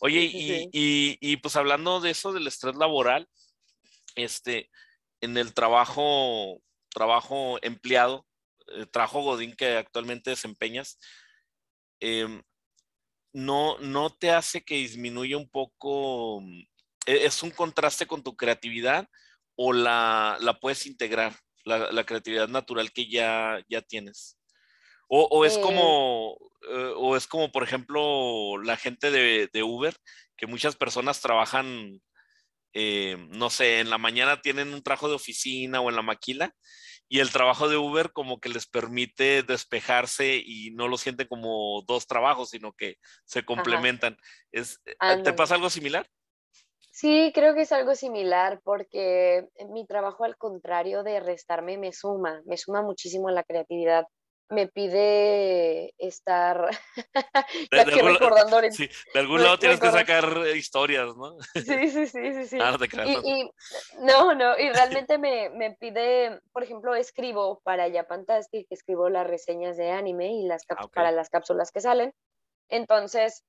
[0.00, 3.26] Oye, y, y, y, pues hablando de eso, del estrés laboral,
[4.14, 4.70] este,
[5.22, 8.25] en el trabajo, trabajo empleado,
[8.68, 10.98] eh, trabajo Godín que actualmente desempeñas,
[12.00, 12.42] em,
[13.32, 16.60] no, no te hace que disminuya un poco, mm,
[17.06, 19.08] e, es un contraste con tu creatividad
[19.56, 24.38] o la, la puedes integrar, la, creatividad natural que ya, ya tienes.
[25.08, 26.36] O, es como,
[26.68, 29.96] eh, o es como, por ejemplo, la gente de, de Uber,
[30.36, 32.00] que muchas personas trabajan,
[32.72, 36.54] eh, no sé, en la mañana tienen un trabajo de oficina o en la maquila
[37.08, 41.82] y el trabajo de Uber como que les permite despejarse y no lo sienten como
[41.86, 44.16] dos trabajos, sino que se complementan.
[44.52, 46.08] Es, eh, ¿Te pasa algo similar?
[46.90, 52.40] Sí, creo que es algo similar porque mi trabajo al contrario de restarme me suma,
[52.46, 54.06] me suma muchísimo la creatividad
[54.48, 56.70] me pide estar
[57.70, 60.24] de, recordando sí, de algún lado tienes que sacar
[60.54, 61.36] historias, ¿no?
[61.54, 62.58] Sí, sí, sí, sí, sí.
[62.60, 62.86] Ah, no, te
[63.24, 63.50] y,
[64.00, 69.76] no, no, y realmente me, me, pide, por ejemplo, escribo para Japantastic, escribo las reseñas
[69.76, 72.12] de anime y las ah, para las cápsulas que salen.
[72.68, 73.44] Entonces,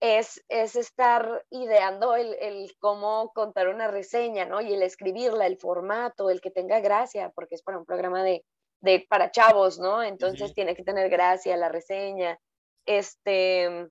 [0.00, 4.60] es, es estar ideando el, el, cómo contar una reseña, ¿no?
[4.60, 8.44] Y el escribirla, el formato, el que tenga gracia, porque es para un programa de,
[8.82, 10.02] de para chavos, ¿no?
[10.02, 12.38] Entonces tiene que tener gracia la reseña.
[12.84, 13.88] Este,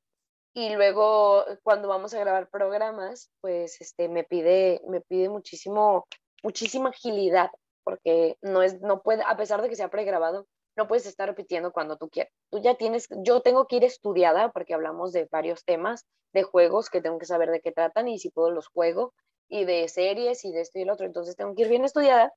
[0.53, 6.05] y luego cuando vamos a grabar programas, pues este, me pide, me pide muchísimo,
[6.43, 7.49] muchísima agilidad,
[7.83, 10.45] porque no es, no puede, a pesar de que sea pregrabado,
[10.77, 12.33] no puedes estar repitiendo cuando tú quieras.
[12.49, 16.89] Tú ya tienes, yo tengo que ir estudiada porque hablamos de varios temas, de juegos
[16.89, 19.13] que tengo que saber de qué tratan y si puedo los juego,
[19.49, 21.05] y de series y de esto y el otro.
[21.05, 22.33] Entonces tengo que ir bien estudiada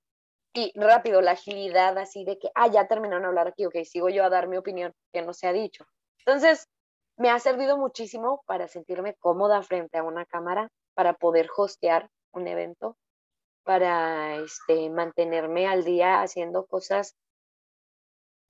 [0.55, 4.09] y rápido, la agilidad así de que, ah, ya terminaron de hablar aquí, ok, sigo
[4.09, 5.85] yo a dar mi opinión que no se ha dicho.
[6.19, 6.69] Entonces,
[7.17, 12.47] me ha servido muchísimo para sentirme cómoda frente a una cámara, para poder hostear un
[12.47, 12.97] evento,
[13.65, 17.17] para este, mantenerme al día haciendo cosas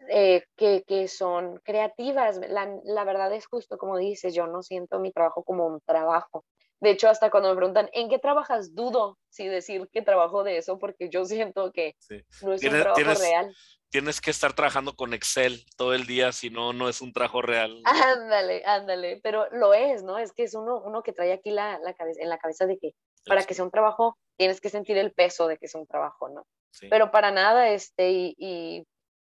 [0.08, 2.38] eh, que, que, son creativas.
[2.48, 6.44] La, la, verdad es justo como dices, yo no siento mi trabajo como un trabajo.
[6.80, 8.74] De hecho, hasta cuando me preguntan, ¿en qué trabajas?
[8.74, 11.96] Dudo si decir que trabajo de eso, porque yo siento que
[12.42, 13.54] no es un trabajo real.
[13.90, 17.42] Tienes que estar trabajando con Excel todo el día, si no, no es un trabajo
[17.42, 17.80] real.
[18.18, 20.18] Ándale, ándale, pero lo es, ¿no?
[20.18, 22.76] Es que es uno, uno que trae aquí la, la cabeza, en la cabeza de
[22.78, 22.94] que
[23.26, 26.28] para que sea un trabajo tienes que sentir el peso de que es un trabajo,
[26.28, 26.44] ¿no?
[26.90, 28.84] Pero para nada, este, y, y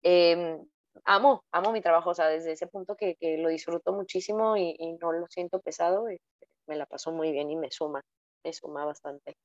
[0.03, 0.65] Em,
[1.05, 4.75] amo, amo mi trabajo, o sea, desde ese punto que, que lo disfruto muchísimo y,
[4.79, 6.05] y, no lo siento pesado,
[6.68, 8.03] me la paso muy bien y me suma,
[8.43, 9.38] me suma bastante.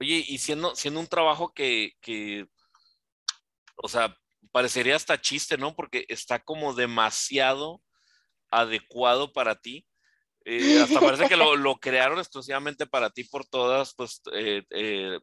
[0.00, 2.46] Oye, y siendo, siendo un trabajo que, que,
[3.76, 4.16] o sea,
[4.52, 5.74] parecería hasta chiste, ¿no?
[5.74, 7.82] Porque está como demasiado
[8.50, 9.86] adecuado para ti.
[10.44, 15.18] Eh, hasta parece que lo, lo, crearon exclusivamente para ti por todas, pues, eh, eh,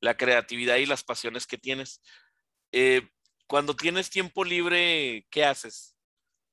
[0.00, 2.00] la creatividad y las pasiones que tienes.
[2.72, 3.08] Eh,
[3.46, 5.96] cuando tienes tiempo libre, ¿qué haces?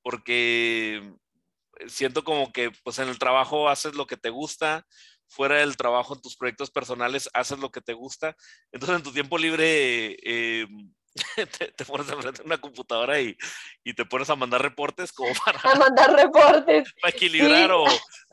[0.01, 1.13] Porque
[1.88, 4.86] siento como que pues en el trabajo haces lo que te gusta,
[5.28, 8.36] fuera del trabajo en tus proyectos personales haces lo que te gusta.
[8.71, 10.67] Entonces en tu tiempo libre eh,
[11.75, 13.36] te, pones a frente una computadora y,
[13.84, 15.59] y, te pones a mandar reportes como para...
[15.63, 16.93] A mandar reportes.
[17.01, 17.86] Para equilibrar o,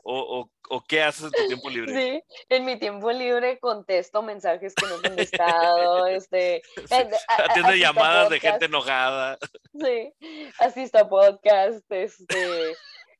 [0.03, 1.93] o, o, qué haces en tu tiempo libre.
[1.93, 6.61] Sí, en mi tiempo libre contesto mensajes que no he contestado, este...
[7.27, 9.37] Atiende llamadas de gente enojada.
[9.73, 10.13] Sí,
[10.59, 12.75] asisto a podcast, este...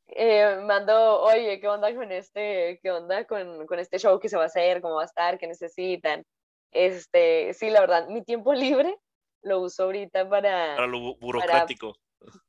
[0.08, 4.38] Eh, mando, oye, ¿qué onda con este, qué onda con, con este show que se
[4.38, 6.24] va a hacer, cómo va a estar, qué necesitan?
[6.72, 8.96] Este, sí, la verdad, mi tiempo libre
[9.42, 10.76] lo uso ahorita para...
[10.76, 11.96] Para lo burocrático.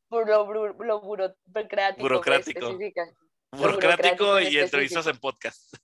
[0.09, 2.03] Para, lo, lo, burocrático.
[2.03, 2.79] Burocrático.
[3.53, 5.75] Burocrático y entrevistas en podcast.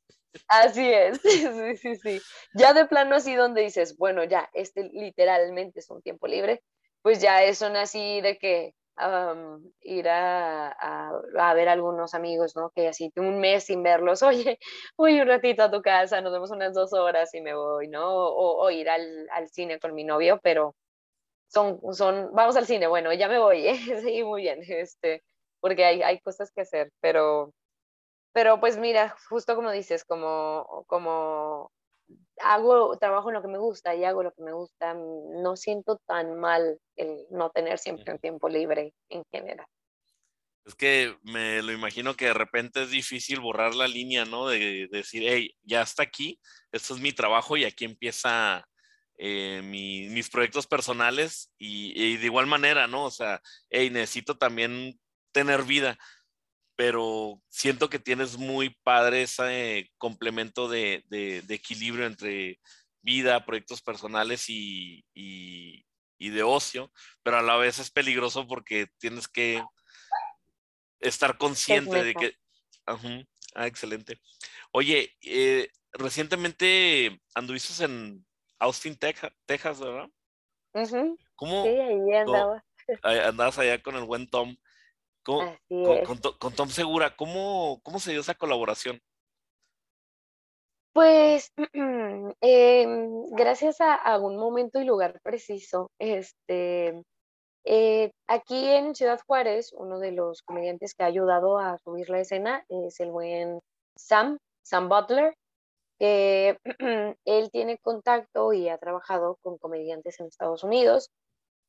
[0.49, 2.21] Así es, sí, sí, sí.
[2.55, 6.63] Ya de plano así donde dices, bueno, ya, este literalmente es un tiempo libre,
[7.03, 8.75] pues ya es un así de que
[9.81, 12.71] ir a, a, ver a algunos amigos, ¿no?
[12.71, 14.59] Que así un mes sin verlos, oye,
[14.97, 18.09] voy un ratito a tu casa, nos vemos unas dos horas y me voy, ¿no?
[18.15, 20.75] O, o ir al, al, cine con mi novio, pero
[21.49, 23.77] son, son, vamos al cine, bueno, ya me voy, ¿eh?
[24.03, 25.23] sí, muy bien, este,
[25.61, 27.53] porque hay, hay cosas que hacer, pero,
[28.33, 31.71] pero pues mira, justo como dices, como, como
[32.43, 35.99] hago, trabajo en lo que me gusta y hago lo que me gusta, no siento
[36.07, 39.67] tan mal el no tener siempre un tiempo libre en general.
[40.65, 44.47] Es que me lo imagino que de repente es difícil borrar la línea, ¿no?
[44.47, 46.39] De, de decir, hey, ya está aquí,
[46.71, 48.65] esto es mi trabajo y aquí empieza
[49.25, 53.05] eh, mis proyectos personales y, de igual manera, ¿no?
[53.05, 53.41] O sea,
[53.71, 54.99] hey, necesito también
[55.33, 55.97] tener vida,
[56.77, 62.61] pero siento que tienes muy padre ese complemento de, de, equilibrio entre
[63.03, 65.85] vida, proyectos personales y, y,
[66.19, 66.93] de ocio,
[67.23, 69.63] pero a la vez es peligroso porque tienes que
[71.01, 72.37] estar consciente de que...
[73.55, 74.21] Ah, excelente.
[74.71, 78.25] Oye, eh, recientemente anduviste en
[78.59, 80.09] Austin, Texas, ¿verdad?
[81.35, 82.65] ¿Cómo, sí, ahí andaba.
[83.03, 84.57] andabas allá con el buen Tom.
[85.23, 85.57] Con,
[86.39, 89.01] con, Tom Segura, ¿cómo, ¿cómo se dio esa colaboración?
[90.93, 91.53] Pues
[92.41, 97.03] em, gracias a, a, un momento y lugar preciso, este,
[97.65, 102.21] eh, aquí en Ciudad Juárez, uno de los comediantes que ha ayudado a subir la
[102.21, 103.61] escena es el buen
[103.97, 105.35] Sam, Sam Butler,
[105.99, 106.59] que
[107.25, 111.11] él tiene contacto y ha trabajado con comediantes en Estados Unidos,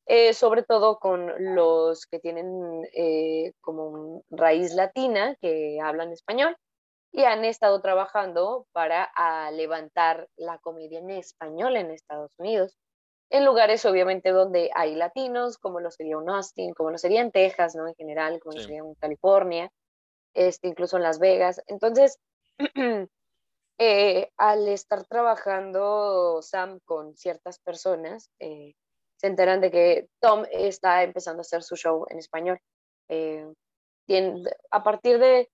[0.06, 6.56] eh, sobre todo con los que tienen eh, como raíz latina, que hablan español,
[7.12, 9.08] y han estado trabajando para
[9.52, 12.76] levantar la comedia en español en Estados Unidos,
[13.30, 17.32] en lugares obviamente donde hay latinos, como lo sería un Austin, como lo sería en
[17.32, 17.86] Texas, ¿no?
[17.88, 19.70] En general, como lo sería en California.
[20.34, 21.62] este, incluso en Las Vegas.
[21.68, 22.18] Entonces,
[23.78, 28.74] eh, al estar trabajando Sam con ciertas personas, eh,
[29.24, 32.58] se enteran de que Tom está empezando a hacer su show en español.
[33.08, 33.50] Eh,
[34.70, 35.48] a partir de,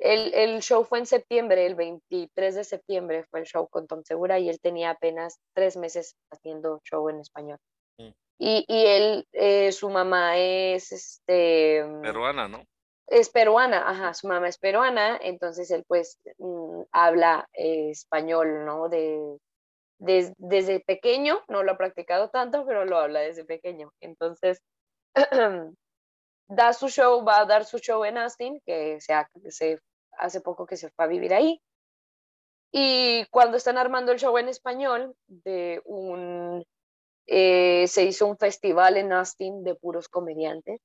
[0.00, 4.02] el, el, show fue en septiembre, el 23 de septiembre fue el show con Tom
[4.02, 7.58] Segura y él tenía apenas tres meses haciendo show en español.
[7.98, 8.08] Mm.
[8.40, 11.84] Y, y, él, su mamá es este...
[12.02, 12.64] Peruana, ¿no?
[13.06, 18.88] es peruana, ajá, su mamá es peruana, entonces él pues mm, habla eh, español, ¿no?
[18.88, 19.38] De,
[19.98, 23.92] desde pequeño, no lo ha practicado tanto, pero lo habla desde pequeño.
[24.00, 24.60] Entonces,
[26.48, 29.80] da su show, va a dar su show en Austin, que se,
[30.18, 31.60] hace poco que se fue a vivir ahí.
[32.72, 36.64] Y cuando están armando el show en español, de un,
[37.26, 40.80] eh, se hizo un festival en Austin de puros comediantes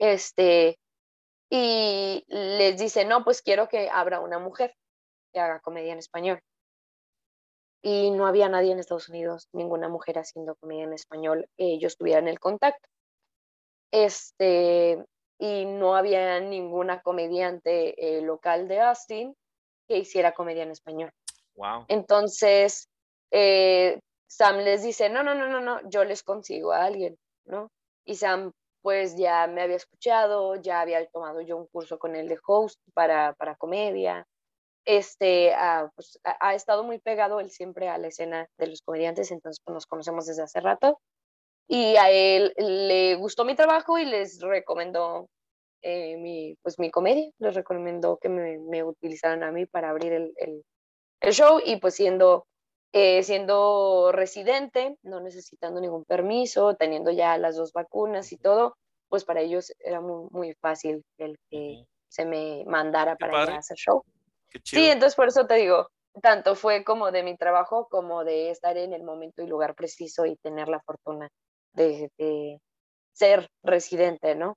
[0.00, 0.78] este,
[1.50, 4.74] y les dice, no, pues quiero que abra una mujer
[5.32, 6.40] que haga comedia en español.
[7.82, 11.86] Y no había nadie en Estados Unidos, ninguna mujer haciendo comedia en español que yo
[11.86, 12.88] estuviera en el contacto.
[13.90, 15.04] Este,
[15.38, 19.34] y no había ninguna comediante eh, local de Austin
[19.88, 21.10] que hiciera comedia en español.
[21.56, 21.86] Wow.
[21.88, 22.88] Entonces,
[23.30, 27.16] eh, Sam les dice, no, no, no, no, no, yo les consigo a alguien,
[27.46, 27.70] ¿no?
[28.04, 28.52] Y Sam
[28.82, 32.80] pues ya me había escuchado, ya había tomado yo un curso con él de host
[32.94, 34.26] para, para comedia.
[34.84, 39.30] Este, ah, pues, ha, estado muy pegado él siempre a la escena de los comediantes,
[39.30, 41.00] entonces pues, nos conocemos desde hace rato.
[41.68, 45.28] Y a él le gustó mi trabajo y les recomendó
[45.82, 50.12] eh, mi, pues, mi comedia, les recomendó que me, me utilizaran a mí para abrir
[50.12, 50.62] el, el,
[51.20, 52.46] el show y pues siendo
[52.92, 58.76] eh, siendo residente, no necesitando ningún permiso, teniendo ya las dos vacunas y todo,
[59.08, 64.02] pues para ellos era muy, muy fácil el que se me mandara para hacer show.
[64.64, 65.88] Sí, entonces por eso te digo,
[66.22, 70.26] tanto fue como de mi trabajo como de estar en el momento y lugar preciso
[70.26, 71.28] y tener la fortuna
[71.72, 72.10] de,
[73.12, 74.56] ser residente, ¿no?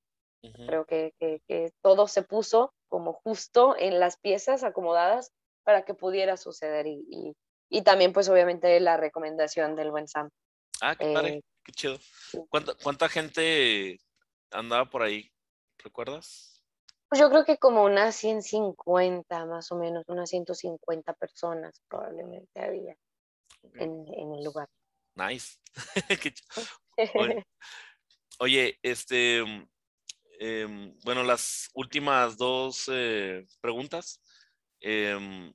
[0.68, 5.32] Creo que, que, todo se puso como justo en las piezas acomodadas
[5.64, 7.34] para que pudiera suceder y,
[7.70, 10.30] y también, pues, obviamente, la recomendación del buen Sam.
[10.80, 11.98] Ah, qué padre, eh, qué chido.
[12.50, 14.00] ¿Cuánta, ¿Cuánta gente
[14.52, 15.32] andaba por ahí?
[15.80, 16.53] ¿Recuerdas?
[17.14, 22.98] Pues yo creo que como unas 150, más o menos, unas 150 personas probablemente había
[23.76, 24.68] en, en, el lugar.
[25.14, 25.60] Nice.
[27.14, 27.46] oye,
[28.40, 29.44] oye, este,
[30.40, 34.20] eh, bueno, las últimas dos eh, preguntas.
[34.82, 35.54] Eh,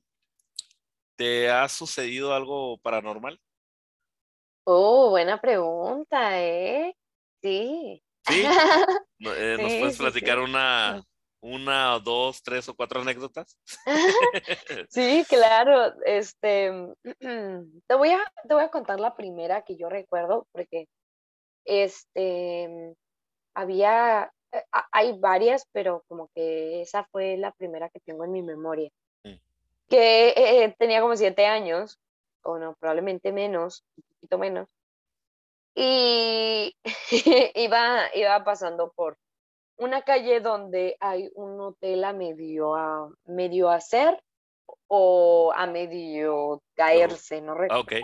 [1.17, 3.37] ¿Te ha sucedido algo paranormal?
[4.63, 6.95] Oh, buena pregunta, ¿eh?
[7.41, 8.01] Sí.
[8.25, 8.43] ¿Sí?
[9.21, 11.05] Eh, ¿Nos puedes platicar una,
[11.41, 13.57] una, dos, tres o cuatro anécdotas?
[14.89, 15.93] sí, claro.
[16.05, 16.71] Este,
[17.19, 20.87] te voy a, te voy a contar la primera que yo recuerdo, porque
[21.65, 22.95] este,
[23.53, 28.41] había, eh, hay varias, pero como que esa fue la primera que tengo en mi
[28.41, 28.89] memoria
[29.89, 31.99] que eh, tenía como siete años,
[32.43, 34.69] o no, probablemente menos, un poquito menos,
[35.75, 36.75] y
[37.55, 39.17] iba, iba pasando por
[39.79, 44.21] una calle donde hay un hotel a medio, a medio hacer
[44.87, 47.83] o a medio caerse, no recuerdo.
[47.83, 48.03] Okay.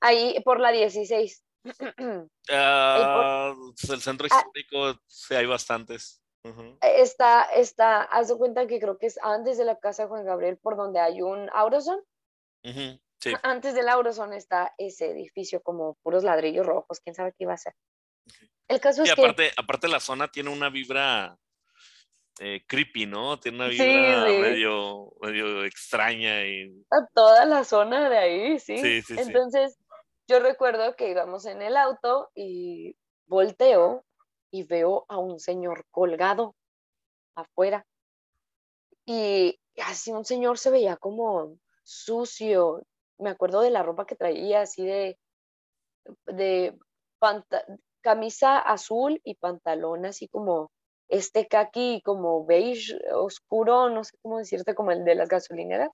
[0.00, 1.44] Ahí por la 16.
[2.50, 4.36] Ah, pues, el centro ah.
[4.36, 6.20] histórico, sí, hay bastantes.
[6.80, 10.24] Está, está, haz de cuenta que creo que es antes de la casa de Juan
[10.24, 12.00] Gabriel, por donde hay un Auroson.
[13.44, 17.58] Antes del Auroson está ese edificio como puros ladrillos rojos, quién sabe qué iba a
[17.58, 17.74] ser.
[18.72, 19.54] El caso es aparte, que...
[19.56, 21.38] aparte la zona tiene una vibra
[22.40, 23.38] eh, creepy, ¿no?
[23.38, 26.42] Tiene una vibra Medio, medio extraña.
[26.46, 26.82] Y...
[27.14, 28.80] toda la zona de ahí, sí.
[29.10, 29.76] Entonces,
[30.26, 32.96] yo recuerdo que íbamos en el auto y
[33.26, 34.06] volteo
[34.50, 36.56] y veo a un señor colgado
[37.34, 37.86] afuera.
[39.04, 42.86] Y así un señor se veía como sucio.
[43.18, 45.18] Me acuerdo de la ropa que traía, así de,
[46.24, 46.78] de
[48.02, 50.70] camisa azul y pantalón así como
[51.08, 55.90] este kaki como beige oscuro, no sé cómo decirte, como el de las gasolineras.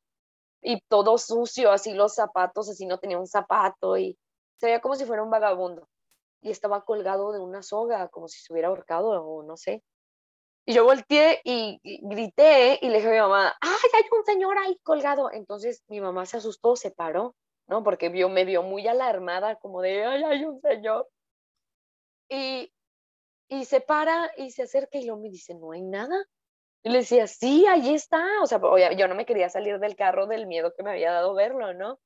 [0.63, 4.19] Y todo sucio, así los zapatos, así no tenía un zapato y
[4.59, 5.89] se veía como si fuera un vagabundo
[6.41, 9.83] y estaba colgado de una soga, como si se hubiera ahorcado o no sé.
[10.67, 14.59] Y yo volteé y, grité y le dije a mi mamá, ¡ay, hay un señor
[14.59, 15.31] ahí colgado!
[15.33, 17.35] Entonces mi mamá se asustó, se paró,
[17.67, 17.83] ¿no?
[17.83, 21.09] Porque vio, me vio muy alarmada, como de, ¡ay, hay un señor!
[22.29, 22.73] Y,
[23.49, 26.25] y se para y se acerca y luego me dice, no hay nada.
[26.83, 28.25] Y le decía, sí, ahí está.
[28.43, 28.61] O sea,
[28.93, 31.99] yo no me quería salir del carro del miedo que me había dado verlo, ¿no?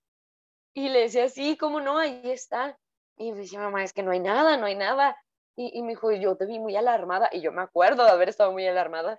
[0.74, 1.98] Y le decía, sí, ¿cómo no?
[1.98, 2.78] Ahí está.
[3.16, 5.16] Y me decía, mamá, es que no hay nada, no hay nada.
[5.56, 7.28] Y, y me dijo, yo te vi muy alarmada.
[7.32, 9.18] Y yo me acuerdo de haber estado muy alarmada.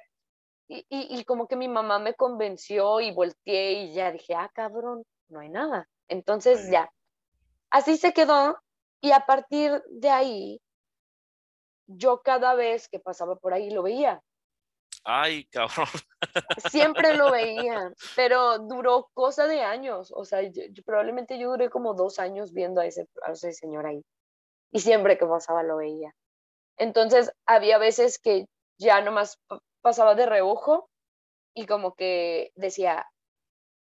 [0.67, 4.49] Y, y, y, como que mi mamá me convenció y volteé y ya dije, ah,
[4.53, 5.87] cabrón, no hay nada.
[6.07, 6.91] Entonces ya,
[7.69, 8.57] así se quedó
[9.01, 10.61] y a partir de ahí,
[11.87, 14.21] yo cada vez que pasaba por ahí lo veía.
[15.03, 15.87] Ay, cabrón.
[16.71, 20.13] Siempre lo veía, pero duró cosa de años.
[20.15, 20.39] O sea,
[20.85, 24.01] probablemente yo duré como dos años viendo a ese, a ese señor ahí.
[24.71, 26.15] Y siempre que pasaba lo veía.
[26.77, 28.47] Entonces, había veces que
[28.79, 29.39] ya nomás
[29.81, 30.89] pasaba de reojo
[31.53, 33.05] y como que decía,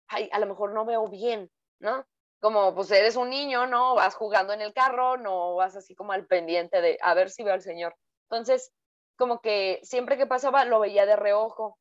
[0.07, 2.05] ay, a lo mejor no veo bien, ¿no?
[2.39, 3.95] Como pues eres un niño, ¿no?
[3.95, 7.43] Vas jugando en el carro, no vas así como al pendiente de a ver si
[7.43, 7.95] veo al Señor.
[8.29, 8.71] Entonces,
[9.17, 11.77] como que siempre que pasaba lo veía de reojo.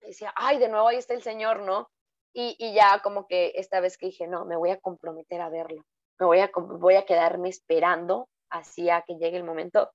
[0.00, 1.90] Decía, ay, de nuevo ahí está el Señor, ¿no?
[2.32, 5.48] Y, y ya como que esta vez que dije, no, me voy a comprometer a
[5.48, 5.84] verlo.
[6.18, 9.90] Me voy a, voy a quedarme esperando así a que llegue el momento.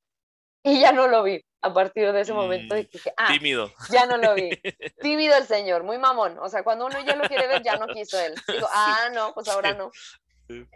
[0.66, 3.72] Y ya no lo vi a partir de ese momento y dije, ah, tímido.
[3.89, 4.49] ya no lo vi.
[5.01, 6.38] Tímido el señor, muy mamón.
[6.39, 8.34] O sea, cuando uno ya lo quiere ver, ya no quiso él.
[8.47, 9.91] Digo, ah, no, pues ahora no.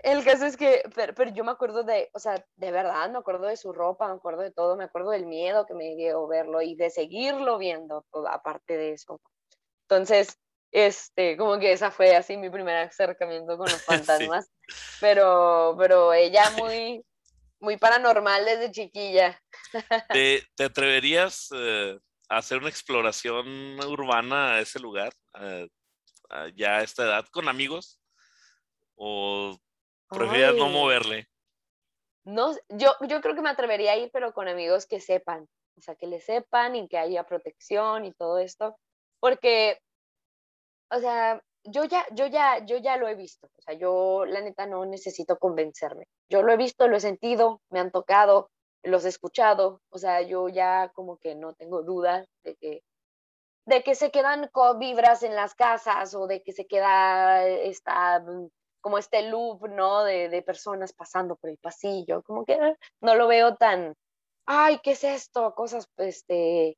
[0.01, 3.47] El caso es que, pero, yo me acuerdo de, o sea, de verdad, me acuerdo
[3.47, 6.61] de su ropa, me acuerdo de todo, me acuerdo del miedo que me dio verlo
[6.61, 9.19] y de seguirlo viendo, toda, aparte de eso.
[9.83, 10.39] Entonces,
[10.71, 14.49] este, como que esa fue así mi primer acercamiento con los fantasmas,
[15.01, 17.05] pero, pero ella muy,
[17.59, 19.41] muy paranormal desde chiquilla.
[20.09, 21.97] ¿Te, te atreverías eh,
[22.29, 25.13] a hacer una exploración urbana a ese lugar,
[26.55, 27.99] ya a esta edad, con amigos?
[28.95, 29.57] ¿O
[30.09, 31.27] prefieres no moverle?
[32.25, 35.47] No, yo, yo creo que me atrevería a ir, pero con amigos que sepan,
[35.77, 38.77] o sea, que le sepan y que haya protección y todo esto,
[39.21, 39.79] porque,
[40.91, 43.47] o sea, yo ya, yo ya, yo ya lo he visto.
[43.57, 46.07] O sea, yo la neta no necesito convencerme.
[46.29, 48.49] Yo lo he visto, lo he sentido, me han tocado,
[48.83, 49.81] los he escuchado.
[49.89, 52.83] O sea, yo ya como que no tengo dudas de que,
[53.65, 54.49] de que se quedan
[54.79, 58.23] vibras en las casas o de que se queda esta,
[58.79, 60.03] como este loop, ¿no?
[60.03, 62.23] De, de personas pasando por el pasillo.
[62.23, 62.57] Como que
[63.01, 63.93] no lo veo tan,
[64.45, 65.53] ay, ¿qué es esto?
[65.53, 66.77] Cosas, este,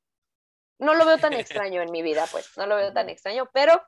[0.80, 1.34] no lo veo tan
[1.68, 3.80] extraño en mi vida, pues, no lo veo tan extraño, pero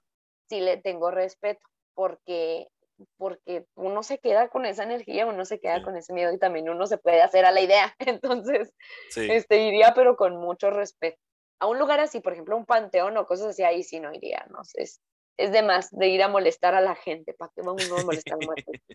[0.51, 2.67] sí le tengo respeto, porque,
[3.15, 6.69] porque uno se queda con esa energía, uno se queda con ese miedo y también
[6.69, 7.95] uno se puede hacer a la idea.
[7.99, 8.73] Entonces,
[9.15, 11.17] este, iría, pero con mucho respeto.
[11.59, 14.45] A un lugar así, por ejemplo, un panteón o cosas así, ahí sí no iría,
[14.49, 14.99] no sé, es
[15.37, 17.33] de más de ir a molestar a la gente.
[17.33, 18.73] ¿Para qué vamos a molestar muertos?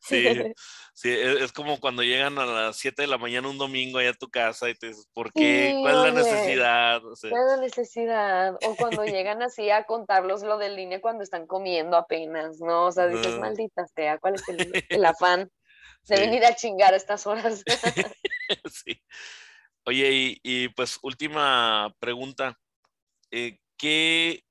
[0.00, 0.24] Sí,
[0.94, 4.10] sí, e, es como cuando llegan a las 7 de la mañana un domingo allá
[4.10, 5.78] a tu casa y te dices, ¿por qué?
[5.80, 7.00] ¿Cuál es la necesidad?
[7.00, 8.54] ¿Cuál es la necesidad?
[8.66, 12.86] O cuando llegan así a contarlos lo de línea cuando están comiendo apenas, ¿no?
[12.86, 14.42] O sea, dices, maldita sea, ¿cuál es
[14.88, 15.48] el, afán
[16.08, 17.62] de venir a chingar a estas horas?
[18.72, 19.00] sí.
[19.84, 22.58] Oye, y, y, pues última pregunta.
[23.30, 24.44] Eh, ¿qué,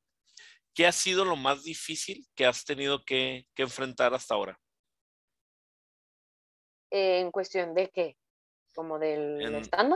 [0.79, 4.57] ¿qué ha sido lo más difícil que has tenido que, enfrentar hasta ahora?
[6.89, 8.15] ¿En cuestión de qué?
[8.73, 9.95] ¿Como del stand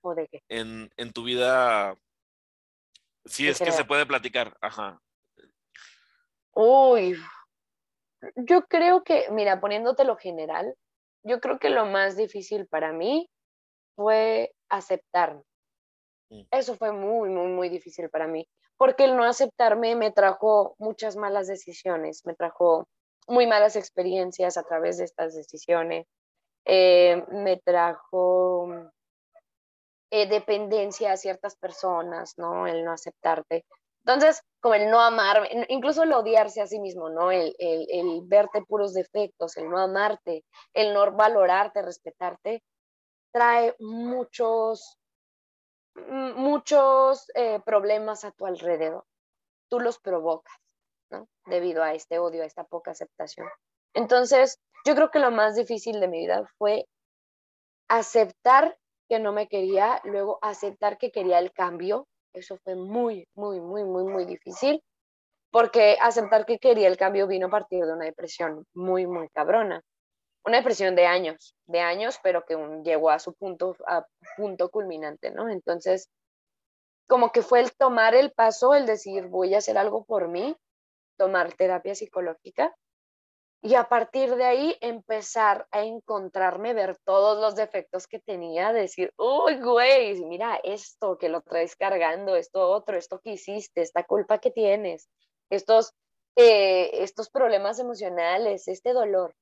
[0.00, 0.42] ¿O de qué?
[0.48, 1.94] En, tu vida.
[3.26, 4.56] Sí, es que se puede platicar.
[4.62, 5.02] Ajá.
[6.54, 7.14] Uy.
[8.36, 10.74] Yo creo que, mira, poniéndote lo general,
[11.24, 13.28] yo creo que lo más difícil para mí
[13.96, 15.42] fue aceptarme.
[16.30, 16.44] Mm.
[16.52, 18.48] Eso fue muy, muy, muy difícil para mí
[18.82, 22.88] porque el no aceptarme me trajo muchas malas decisiones, me trajo
[23.28, 26.08] muy malas experiencias a través de estas decisiones,
[26.64, 28.66] eh, me trajo
[30.10, 32.66] eh, dependencia a ciertas personas, ¿no?
[32.66, 33.64] El no aceptarte.
[34.04, 37.30] Entonces, como el no amarme, incluso el odiarse a sí mismo, ¿no?
[37.30, 42.64] El, el, el verte puros defectos, el no amarte, el no valorarte, respetarte,
[43.30, 44.98] trae muchos
[45.94, 49.04] muchos eh, problemas a tu alrededor.
[49.68, 50.54] Tú los provocas.
[51.44, 53.46] Debido a este odio, a esta poca aceptación.
[53.92, 56.86] Entonces, yo creo que lo más difícil de mi vida fue
[57.88, 58.78] aceptar
[59.08, 62.06] que no me quería, luego aceptar que quería el cambio.
[62.32, 64.82] Eso fue muy, muy, muy, muy, muy difícil,
[65.50, 69.82] porque aceptar que quería el cambio vino a partir de una depresión muy, muy cabrona
[70.44, 75.30] una depresión de años, de años, pero que llegó a su punto, a punto culminante,
[75.30, 75.48] ¿no?
[75.48, 76.08] Entonces,
[77.06, 80.56] como que fue el tomar el paso, el decir, voy a hacer algo por mí,
[81.16, 82.74] tomar terapia psicológica
[83.64, 89.12] y a partir de ahí empezar a encontrarme, ver todos los defectos que tenía, decir,
[89.16, 94.38] uy, güey, mira esto que lo traes cargando, esto otro, esto que hiciste, esta culpa
[94.38, 95.08] que tienes,
[95.48, 95.94] estos,
[96.34, 99.32] eh, estos problemas emocionales, este dolor.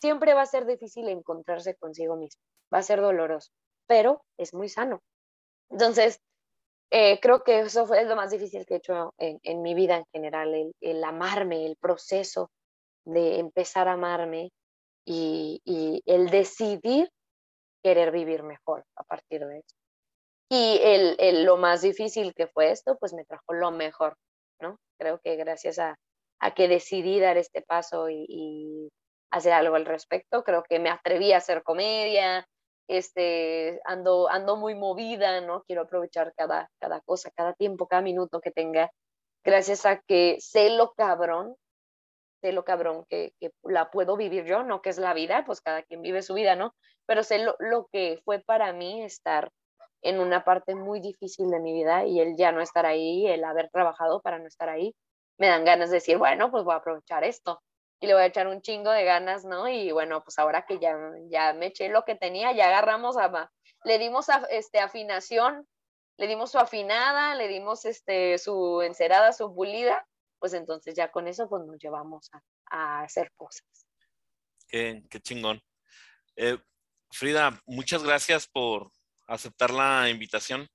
[0.00, 2.40] Siempre va a ser difícil encontrarse consigo mismo,
[2.72, 3.50] va a ser doloroso,
[3.86, 5.00] pero es muy sano.
[5.70, 6.20] Entonces,
[6.90, 10.04] eh, creo que eso fue lo más difícil que he hecho en, mi vida en
[10.12, 12.50] general, el, amarme, el proceso
[13.04, 14.50] de empezar a amarme
[15.04, 17.08] y, el decidir
[17.82, 19.76] querer vivir mejor a partir de eso.
[20.50, 24.16] Y el, lo más difícil que fue esto, pues me trajo lo mejor,
[24.60, 24.78] ¿no?
[24.98, 25.96] Creo que gracias a,
[26.56, 28.90] que decidí dar este paso y,
[29.30, 32.46] hacer algo al respecto, creo que me atreví a hacer comedia,
[32.88, 35.62] este, ando, ando muy movida, ¿no?
[35.62, 38.90] Quiero aprovechar cada, cada cosa, cada tiempo, cada minuto que tenga,
[39.44, 41.56] gracias a que sé lo cabrón
[42.40, 45.82] sé lo cabrón que, la puedo vivir yo, no que es la vida, pues cada
[45.82, 46.74] quien vive su vida, ¿no?
[47.06, 49.50] Pero sé lo, que fue para mí estar
[50.02, 53.44] en una parte muy difícil de mi vida y el ya no estar ahí, el
[53.44, 54.94] haber trabajado para no estar ahí,
[55.38, 57.62] me dan ganas de decir, bueno, pues voy a aprovechar esto
[58.00, 59.68] y le voy a echar un chingo de ganas, ¿no?
[59.68, 60.96] Y bueno, pues ahora que ya,
[61.28, 63.50] ya me eché lo que tenía, ya agarramos a,
[63.84, 65.68] le dimos a, este, afinación,
[66.16, 70.06] le dimos su afinada, le dimos este, su encerada, su pulida,
[70.38, 72.30] pues entonces ya con eso pues nos llevamos
[72.70, 73.66] a, hacer cosas.
[74.66, 75.60] Qué, chingón.
[76.36, 76.56] Eh,
[77.10, 78.90] Frida, muchas gracias por
[79.26, 80.68] aceptar la invitación.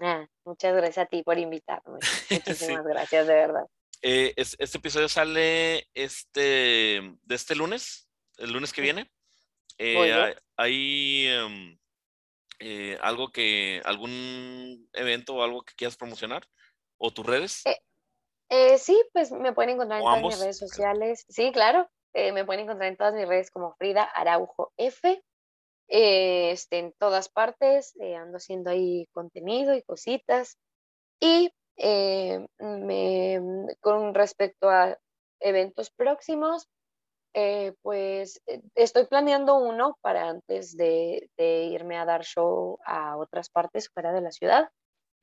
[0.00, 1.98] Ah, muchas gracias a ti por invitarme.
[2.30, 3.66] Muchísimas gracias, de verdad.
[4.06, 9.10] Eh, este episodio sale este, de este lunes, el lunes que viene.
[9.78, 11.78] Eh, ¿Hay em,
[13.00, 16.46] algo que, algún evento o algo que quieras promocionar?
[16.98, 17.64] ¿O tus redes?
[18.50, 21.24] Eh, sí, pues me pueden encontrar en todas mis redes sociales.
[21.28, 21.90] Sí, claro.
[22.12, 25.22] Eh, me pueden encontrar en todas mis redes como Frida Araujo F.
[25.88, 30.58] Eh, este, en todas partes, ando haciendo ahí contenido y cositas.
[31.20, 33.40] Y me,
[33.80, 34.96] con respecto a
[35.40, 36.68] eventos próximos,
[37.82, 38.40] pues
[38.74, 44.12] estoy planeando uno para antes de, de, irme a dar show a otras partes fuera
[44.12, 44.68] de la ciudad.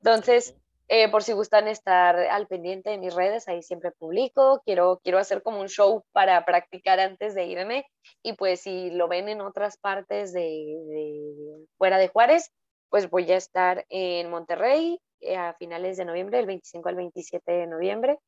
[0.00, 0.54] Entonces,
[0.94, 4.60] eh, por si gustan estar al pendiente de mis redes, ahí siempre publico.
[4.64, 7.86] Quiero, quiero hacer como un show para practicar antes de irme.
[8.22, 12.52] Y pues si lo ven en otras partes de, fuera de Juárez,
[12.90, 15.00] pues voy a estar en Monterrey eh,
[15.36, 18.18] a finales de noviembre, del 25 al 27 de noviembre.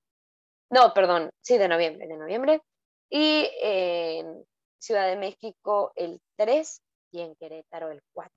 [0.71, 2.63] No, perdón, sí, de noviembre, de noviembre.
[3.11, 4.45] Y en
[4.79, 6.83] Ciudad de México el 3
[7.13, 8.33] y en Querétaro el 4.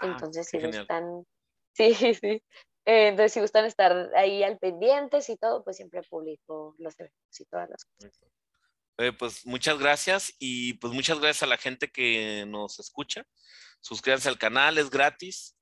[0.00, 1.24] Ah, Entonces, si gustan,
[1.72, 2.42] sí, sí.
[2.86, 7.40] Eh, entonces, si gustan estar ahí al pendientes y todo, pues siempre publico los eventos
[7.40, 8.20] y todas las cosas.
[8.98, 13.26] Eh, pues muchas gracias y pues muchas gracias a la gente que nos escucha.
[13.80, 15.56] Suscríbanse al canal, es gratis.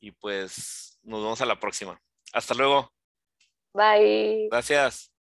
[0.00, 2.00] Y pues nos vemos a la próxima.
[2.32, 2.92] Hasta luego.
[3.72, 4.48] Bye.
[4.50, 5.15] Gracias.